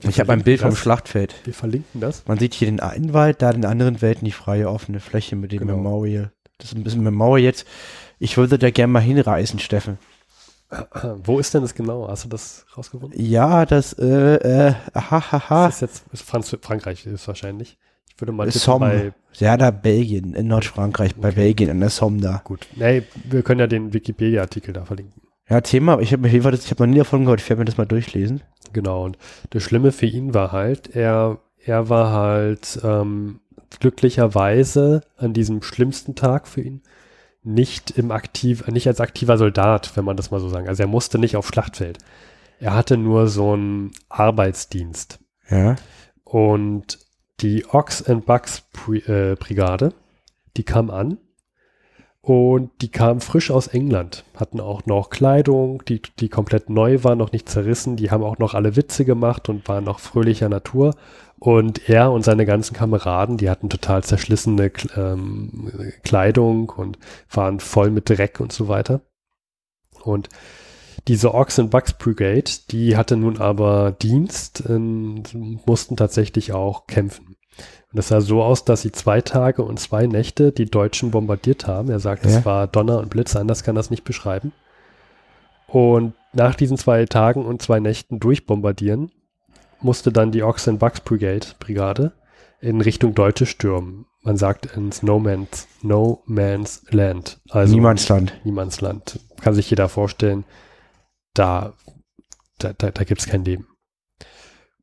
[0.00, 0.78] Ich habe ein Bild vom das.
[0.78, 1.34] Schlachtfeld.
[1.44, 2.26] Wir verlinken das.
[2.26, 5.52] Man sieht hier den einen Wald, da den anderen Welten die freie offene Fläche mit
[5.52, 5.76] dem Genau.
[5.76, 6.32] Memorial.
[6.64, 7.66] Das ist ein bisschen Memorial jetzt.
[8.18, 9.98] Ich würde da gerne mal hinreisen, Steffen.
[11.22, 12.08] Wo ist denn das genau?
[12.08, 13.20] Hast du das rausgefunden?
[13.22, 14.36] Ja, das, äh,
[14.68, 15.66] äh, aha, haha.
[15.66, 17.76] Das ist jetzt ist Franz Frankreich ist wahrscheinlich.
[18.08, 18.86] Ich würde mal Somme.
[18.86, 21.36] bei Ja, da Belgien, in Nordfrankreich, bei Okay.
[21.36, 22.40] Belgien, an der Somme da.
[22.42, 22.66] gut.
[22.76, 25.20] Nee, wir können ja den Wikipedia-Artikel da verlinken.
[25.50, 27.84] Ja, Thema, ich habe ich habe noch nie davon gehört, ich werde mir das mal
[27.84, 28.40] durchlesen.
[28.72, 29.18] Genau, und
[29.50, 33.40] das Schlimme für ihn war halt, er, er war halt ähm,
[33.80, 36.82] glücklicherweise an diesem schlimmsten Tag für ihn
[37.44, 40.68] nicht im aktiv, nicht als aktiver Soldat, wenn man das mal so sagen.
[40.68, 41.98] Also er musste nicht auf Schlachtfeld.
[42.58, 45.18] Er hatte nur so einen Arbeitsdienst.
[45.50, 45.76] Ja.
[46.24, 46.98] Und
[47.40, 49.92] die Ox and Bucks äh, Brigade,
[50.56, 51.18] die kam an
[52.22, 57.16] und die kam frisch aus England, hatten auch noch Kleidung, die, die komplett neu war,
[57.16, 60.94] noch nicht zerrissen, die haben auch noch alle Witze gemacht und waren noch fröhlicher Natur.
[61.44, 65.70] Und er und seine ganzen Kameraden, die hatten total zerschlissene ähm,
[66.02, 66.98] Kleidung und
[67.30, 69.02] waren voll mit Dreck und so weiter.
[70.02, 70.30] Und
[71.06, 75.22] diese Ox and Bucks Brigade, die hatte nun aber Dienst, ähm,
[75.66, 77.36] mussten tatsächlich auch kämpfen.
[77.92, 81.66] Und es sah so aus, dass sie zwei Tage und zwei Nächte die Deutschen bombardiert
[81.66, 81.90] haben.
[81.90, 82.44] Er sagt, es Ja.
[82.46, 84.52] war Donner und Blitz, anders kann das nicht beschreiben.
[85.66, 89.10] Und nach diesen zwei Tagen und zwei Nächten durchbombardieren,
[89.84, 92.12] musste dann die Ox and Bucks Brigade, Brigade
[92.60, 94.06] in Richtung Deutsche stürmen.
[94.22, 97.40] Man sagt ins No Man's, no Man's Land.
[97.50, 98.40] Also Niemandsland.
[98.44, 99.20] Niemandsland.
[99.40, 100.44] Kann sich jeder vorstellen,
[101.34, 101.74] da,
[102.58, 103.68] da, da, da gibt es kein Leben.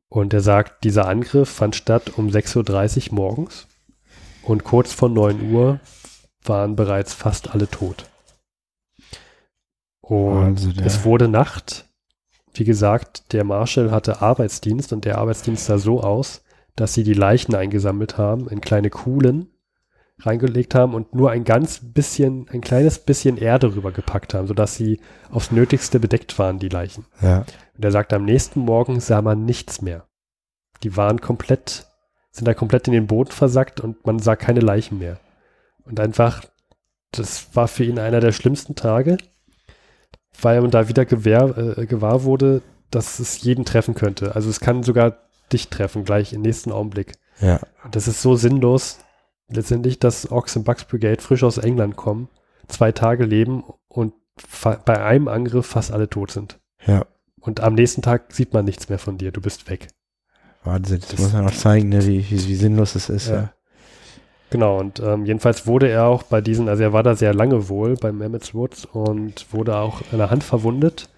[0.08, 3.66] Und er sagt, dieser Angriff fand statt um 6.30 Uhr morgens
[4.42, 5.80] und kurz vor 9 Uhr
[6.44, 8.06] waren bereits fast alle tot.
[10.00, 11.86] Und Also es wurde Nacht.
[12.54, 16.42] Wie gesagt, der Marshal hatte Arbeitsdienst und der Arbeitsdienst sah so aus,
[16.76, 19.48] dass sie die Leichen eingesammelt haben, in kleine Kuhlen
[20.18, 25.00] reingelegt haben und nur ein ganz bisschen, ein kleines bisschen Erde rübergepackt haben, sodass sie
[25.30, 27.06] aufs Nötigste bedeckt waren, die Leichen.
[27.20, 27.44] Ja.
[27.76, 30.06] Und er sagt, am nächsten Morgen sah man nichts mehr.
[30.82, 31.86] Die waren komplett,
[32.30, 35.18] sind da komplett in den Boden versackt und man sah keine Leichen mehr.
[35.84, 36.44] Und einfach,
[37.10, 39.18] das war für ihn einer der schlimmsten Tage,
[40.40, 44.34] weil man da wieder gewahr, äh, gewahr wurde, dass es jeden treffen könnte.
[44.34, 45.18] Also es kann sogar
[45.52, 47.14] dich treffen, gleich im nächsten Augenblick.
[47.40, 47.60] Ja.
[47.84, 48.98] Und das ist so sinnlos,
[49.48, 52.28] letztendlich, dass Ox and Bucks Brigade frisch aus England kommen,
[52.68, 54.14] zwei Tage leben und
[54.84, 56.58] bei einem Angriff fast alle tot sind.
[56.86, 57.04] Ja.
[57.40, 59.88] Und am nächsten Tag sieht man nichts mehr von dir, du bist weg.
[60.64, 61.00] Wahnsinn.
[61.00, 63.28] Das, Das- muss man auch zeigen, ne, wie, wie, wie sinnlos es ist.
[63.28, 63.34] Ja.
[63.34, 63.52] Ja.
[64.52, 67.70] Genau, und ähm, jedenfalls wurde er auch bei diesen, also er war da sehr lange
[67.70, 71.08] wohl beim Emmett Woods und wurde auch an der Hand verwundet,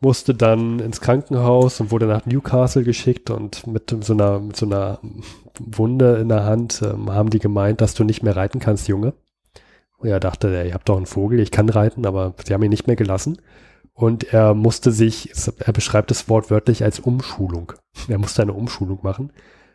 [0.00, 4.66] musste dann ins Krankenhaus und wurde nach Newcastle geschickt und mit so einer, mit so
[4.66, 4.98] einer
[5.58, 9.14] Wunde in der Hand ähm, haben die gemeint, dass du nicht mehr reiten kannst, Junge.
[9.96, 12.62] Und er dachte, ey, ihr habt doch einen Vogel, ich kann reiten, aber sie haben
[12.62, 13.38] ihn nicht mehr gelassen.
[13.94, 17.72] Und er musste sich, er beschreibt es wortwörtlich als Umschulung.
[18.08, 19.32] Er musste eine Umschulung machen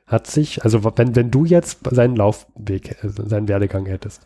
[0.08, 4.26] hat sich, also wenn, wenn du jetzt seinen Laufweg, äh, seinen Werdegang hättest,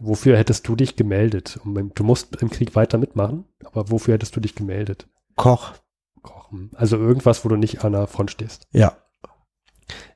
[0.00, 1.60] wofür hättest du dich gemeldet?
[1.94, 5.06] Du musst im Krieg weiter mitmachen, aber wofür hättest du dich gemeldet?
[5.36, 5.74] Koch.
[6.22, 6.70] Kochen.
[6.74, 8.66] Also irgendwas, wo du nicht an der Front stehst.
[8.72, 8.96] Ja.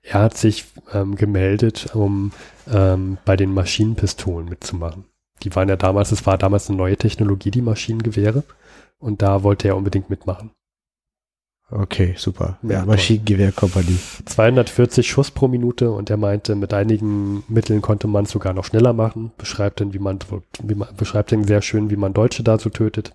[0.02, 2.32] Er hat sich ähm, gemeldet, um
[2.70, 5.04] ähm, bei den Maschinenpistolen mitzumachen.
[5.42, 8.44] Die waren ja damals, es war damals eine neue Technologie, die Maschinengewehre.
[8.98, 10.52] Und da wollte er unbedingt mitmachen.
[11.74, 12.58] Okay, super.
[12.62, 12.84] Ja.
[12.84, 13.98] Maschinengewehrkompanie.
[14.26, 18.66] 240 Schuss pro Minute und er meinte, mit einigen Mitteln konnte man es sogar noch
[18.66, 19.32] schneller machen.
[19.38, 20.18] Beschreibt dann, wie man,
[20.62, 23.14] wie man beschreibt dann sehr schön, wie man Deutsche da so tötet.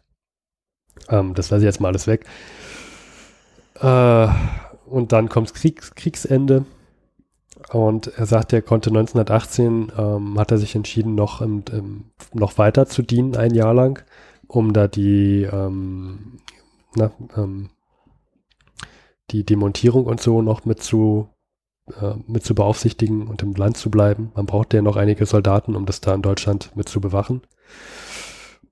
[1.08, 2.26] Ähm, das lasse ich jetzt mal alles weg.
[3.80, 4.28] Äh,
[4.88, 6.66] und dann kommt Kriegs, Kriegsende.
[7.72, 12.58] Und er sagt, er konnte 1918, ähm, hat er sich entschieden, noch, im, im, noch
[12.58, 14.04] weiter zu dienen, ein Jahr lang,
[14.48, 16.40] um da die, ähm,
[16.96, 17.70] na, ähm,
[19.32, 21.30] die Demontierung und so noch mit zu,
[22.00, 24.32] äh, mit zu beaufsichtigen und im Land zu bleiben.
[24.36, 27.42] Man brauchte ja noch einige Soldaten, um das da in Deutschland mit zu bewachen.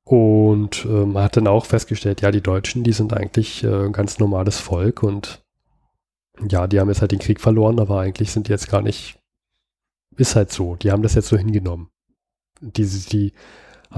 [0.04, 3.92] Und ähm, man hat dann auch festgestellt, ja, die Deutschen, die sind eigentlich äh, ein
[3.92, 5.44] ganz normales Volk und
[6.48, 9.18] ja, die haben jetzt halt den Krieg verloren, aber eigentlich sind die jetzt gar nicht,
[10.18, 11.90] ist halt so, die haben das jetzt so hingenommen.
[12.62, 13.34] Die, die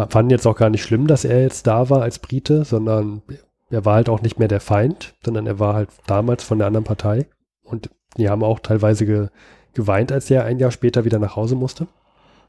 [0.09, 3.21] fanden jetzt auch gar nicht schlimm, dass er jetzt da war als Brite, sondern
[3.69, 6.67] er war halt auch nicht mehr der Feind, sondern er war halt damals von der
[6.67, 7.25] anderen Partei.
[7.63, 9.27] Und die haben auch teilweise ge,
[9.73, 11.87] geweint, als er ein Jahr später wieder nach Hause musste.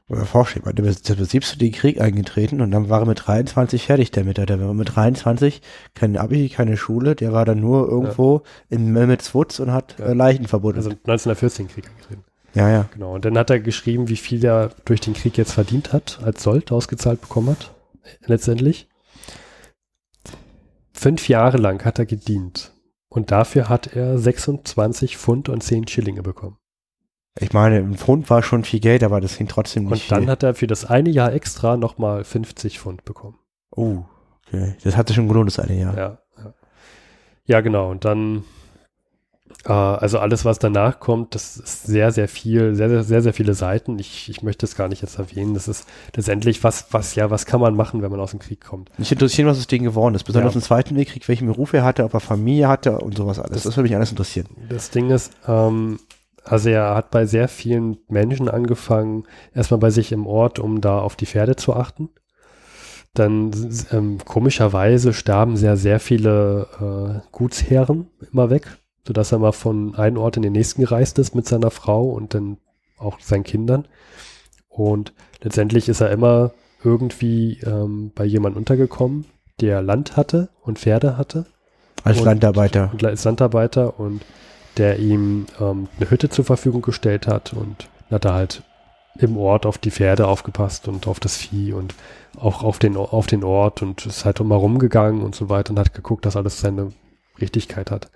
[0.07, 1.59] Oder vorstellen, der ist im 17.
[1.59, 4.39] den Krieg eingetreten und dann war er mit 23 fertig damit.
[4.39, 5.61] Der war mit 23
[5.93, 10.05] kein Abi, keine Schule, der war dann nur irgendwo in Melmitz Woods und hat Ja.
[10.05, 10.77] äh, Leichen verbunden.
[10.79, 12.23] Also 1914 Krieg angetreten.
[12.55, 12.85] ja, ja.
[12.91, 13.13] Genau.
[13.13, 16.41] Und dann hat er geschrieben, wie viel er durch den Krieg jetzt verdient hat, als
[16.41, 17.71] Sold ausgezahlt bekommen hat.
[18.25, 18.88] Letztendlich.
[20.99, 22.73] Fünf Jahre lang hat er gedient.
[23.07, 26.57] Und dafür hat er 26 Pfund und 10 Schillinge bekommen.
[27.39, 30.23] Ich meine, ein Pfund war schon viel Geld, aber das ging trotzdem nicht Und dann
[30.23, 30.29] viel.
[30.29, 33.39] hat er für das eine Jahr extra nochmal 50 Pfund bekommen.
[33.71, 34.03] oh,
[34.45, 34.75] okay.
[34.83, 35.97] Das hat sich schon gelohnt, das eine Jahr.
[35.97, 36.53] Ja, ja.
[37.45, 37.91] ja genau.
[37.91, 38.43] Und dann,
[39.65, 43.53] also alles, was danach kommt, das ist sehr, sehr viel, sehr, sehr, sehr, sehr viele
[43.53, 43.99] Seiten.
[43.99, 45.53] Ich, ich möchte es gar nicht jetzt erwähnen.
[45.53, 45.85] Das ist
[46.15, 48.89] letztendlich, was, was, ja, was kann man machen, wenn man aus dem Krieg kommt?
[48.97, 50.23] Mich interessiert, was aus Ding geworden ist.
[50.23, 50.59] Besonders Ja.
[50.59, 53.51] im Zweiten Weltkrieg, welchen Beruf er hatte, ob er Familie hatte und sowas alles.
[53.51, 54.47] Das- Das, würde mich alles interessieren.
[54.69, 55.99] Das Ding ist, ähm,
[56.45, 60.99] also er hat bei sehr vielen Menschen angefangen, erstmal bei sich im Ort, um da
[60.99, 62.09] auf die Pferde zu achten.
[63.13, 63.51] Dann
[63.91, 70.17] ähm, komischerweise starben sehr, sehr viele äh, Gutsherren immer weg, sodass er mal von einem
[70.17, 72.57] Ort in den nächsten gereist ist mit seiner Frau und dann
[72.97, 73.87] auch seinen Kindern.
[74.67, 76.51] Und letztendlich ist er immer
[76.83, 79.25] irgendwie ähm, bei jemandem untergekommen,
[79.59, 81.45] der Land hatte und Pferde hatte
[82.03, 82.89] Als Und- Landarbeiter.
[82.93, 84.21] und als Landarbeiter und
[84.77, 88.63] der ihm ähm, eine Hütte zur Verfügung gestellt hat und hat er halt
[89.17, 91.93] im Ort auf die Pferde aufgepasst und auf das Vieh und
[92.37, 95.79] auch auf den, auf den Ort und ist halt immer rumgegangen und so weiter und
[95.79, 96.93] hat geguckt, dass alles seine
[97.41, 98.09] Richtigkeit hat.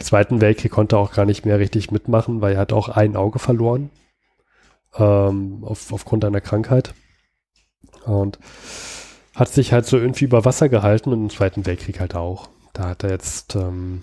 [0.00, 3.16] Zweiten Weltkrieg konnte er auch gar nicht mehr richtig mitmachen, weil er hat auch ein
[3.16, 3.90] Auge verloren
[4.96, 6.94] ähm, auf, aufgrund einer Krankheit
[8.04, 8.38] und
[9.34, 12.48] hat sich halt so irgendwie über Wasser gehalten und im Zweiten Weltkrieg halt auch.
[12.72, 14.02] Da hat er jetzt, ähm,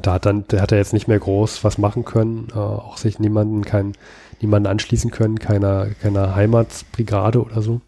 [0.00, 3.18] da hat dann, hat er jetzt nicht mehr groß was machen können, äh, auch sich
[3.18, 3.94] niemanden, kein,
[4.40, 7.80] niemanden anschließen können, keiner, keiner Heimatsbrigade oder so.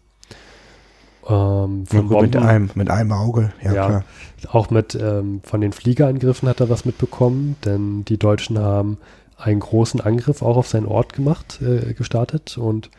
[1.29, 3.85] Ähm, von Nur mit Bomben- einem, mit einem Auge, ja, Ja.
[3.87, 4.03] klar.
[4.49, 8.97] auch mit ähm, von den Fliegerangriffen hat er was mitbekommen, denn die Deutschen haben
[9.37, 12.89] einen großen Angriff auch auf seinen Ort gemacht, äh, gestartet und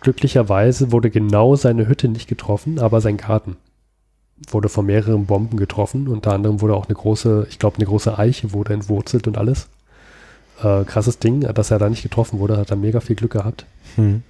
[0.00, 3.56] glücklicherweise wurde genau seine Hütte nicht getroffen, aber sein Garten
[4.50, 6.08] wurde von mehreren Bomben getroffen.
[6.08, 9.68] Unter anderem wurde auch eine große, ich glaube, eine große Eiche wurde entwurzelt und alles.
[10.62, 13.66] Äh, krasses Ding, dass er da nicht getroffen wurde, hat er mega viel Glück gehabt
[13.96, 14.22] Hm.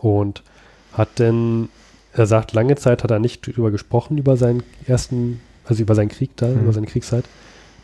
[0.00, 0.42] und
[0.92, 1.68] hat denn,
[2.18, 6.08] er sagt, lange Zeit hat er nicht drüber gesprochen, über seinen ersten, also über seinen
[6.08, 6.60] Krieg da, Mhm.
[6.62, 7.24] über seine Kriegszeit.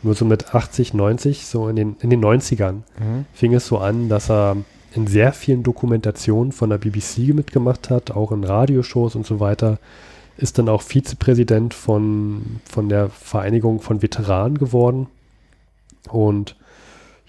[0.01, 3.25] Nur so mit 80, 90, so in den, in den 90ern Mhm.
[3.33, 4.57] fing es so an, dass er
[4.95, 9.79] in sehr vielen Dokumentationen von der BBC mitgemacht hat, auch in Radioshows und so weiter.
[10.37, 15.07] Ist dann auch Vizepräsident von, von der Vereinigung von Veteranen geworden.
[16.09, 16.55] Und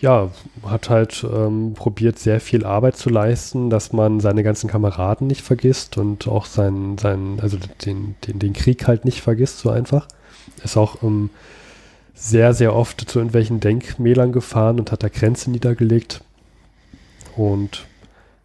[0.05, 0.31] ja,
[0.67, 5.41] hat halt ähm, probiert, sehr viel Arbeit zu leisten, dass man seine ganzen Kameraden nicht
[5.41, 7.57] vergisst und auch seinen, seinen also
[7.87, 10.07] den, den, den Krieg halt nicht vergisst, so einfach.
[10.63, 11.31] Ist auch ähm,
[12.13, 16.21] sehr, sehr oft zu irgendwelchen Denkmälern gefahren und hat da Grenzen niedergelegt
[17.35, 17.87] und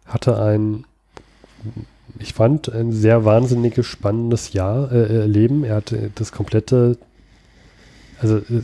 [0.06, 0.86] hatte ein,
[2.18, 5.64] ich fand, ein sehr wahnsinniges, spannendes Jahr, äh, Leben.
[5.64, 6.96] Er hatte das komplette
[8.20, 8.62] also äh,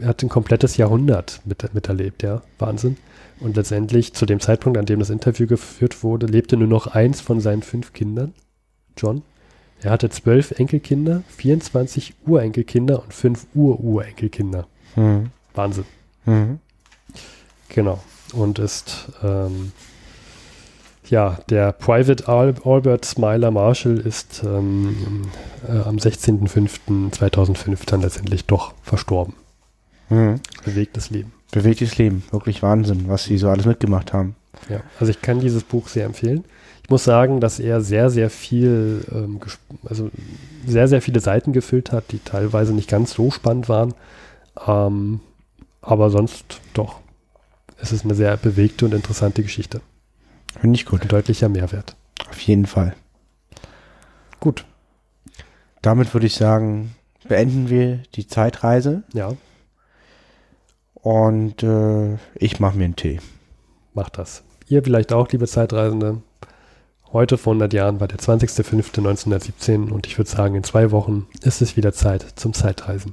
[0.00, 2.42] er hat ein komplettes Jahrhundert mit, miterlebt, ja.
[2.58, 2.96] Wahnsinn.
[3.40, 7.20] Und letztendlich zu dem Zeitpunkt, an dem das Interview geführt wurde, lebte nur noch eins
[7.20, 8.32] von seinen fünf Kindern,
[8.96, 9.22] John.
[9.80, 14.66] Er hatte zwölf Enkelkinder, 24 Urenkelkinder und fünf Ururenkelkinder.
[14.96, 15.30] Mhm.
[15.54, 15.84] Wahnsinn.
[16.24, 16.58] Mhm.
[17.68, 18.02] Genau.
[18.32, 19.72] Und ist ähm,
[21.08, 25.28] ja, der Private Al Albert Smiler Marshall ist ähm,
[25.68, 29.34] äh, am 16.05.2005 dann letztendlich doch verstorben.
[30.08, 30.40] Mhm.
[30.64, 31.32] Bewegtes Leben.
[31.50, 32.24] Bewegtes Leben.
[32.30, 34.36] Wirklich Wahnsinn, was sie so alles mitgemacht haben.
[34.68, 36.44] Ja, also ich kann dieses Buch sehr empfehlen.
[36.82, 39.40] Ich muss sagen, dass er sehr, sehr viel, ähm,
[39.84, 40.10] also
[40.66, 43.94] sehr, sehr viele Seiten gefüllt hat, die teilweise nicht ganz so spannend waren.
[44.66, 45.20] Ähm,
[45.80, 47.00] aber sonst doch.
[47.80, 49.80] Es ist eine sehr bewegte und interessante Geschichte.
[50.60, 51.02] Finde ich gut.
[51.02, 51.96] Ein deutlicher Mehrwert.
[52.28, 52.94] Auf jeden Fall.
[54.40, 54.64] Gut.
[55.82, 56.94] Damit würde ich sagen,
[57.28, 59.32] beenden wir die Zeitreise Ja,
[60.94, 63.20] und äh, ich mache mir einen Tee.
[63.92, 64.42] macht das.
[64.66, 66.22] Ihr vielleicht auch, liebe Zeitreisende.
[67.12, 71.60] Heute vor 100 Jahren war der 20.05.1917 und ich würde sagen, in zwei Wochen ist
[71.60, 73.12] es wieder Zeit zum Zeitreisen.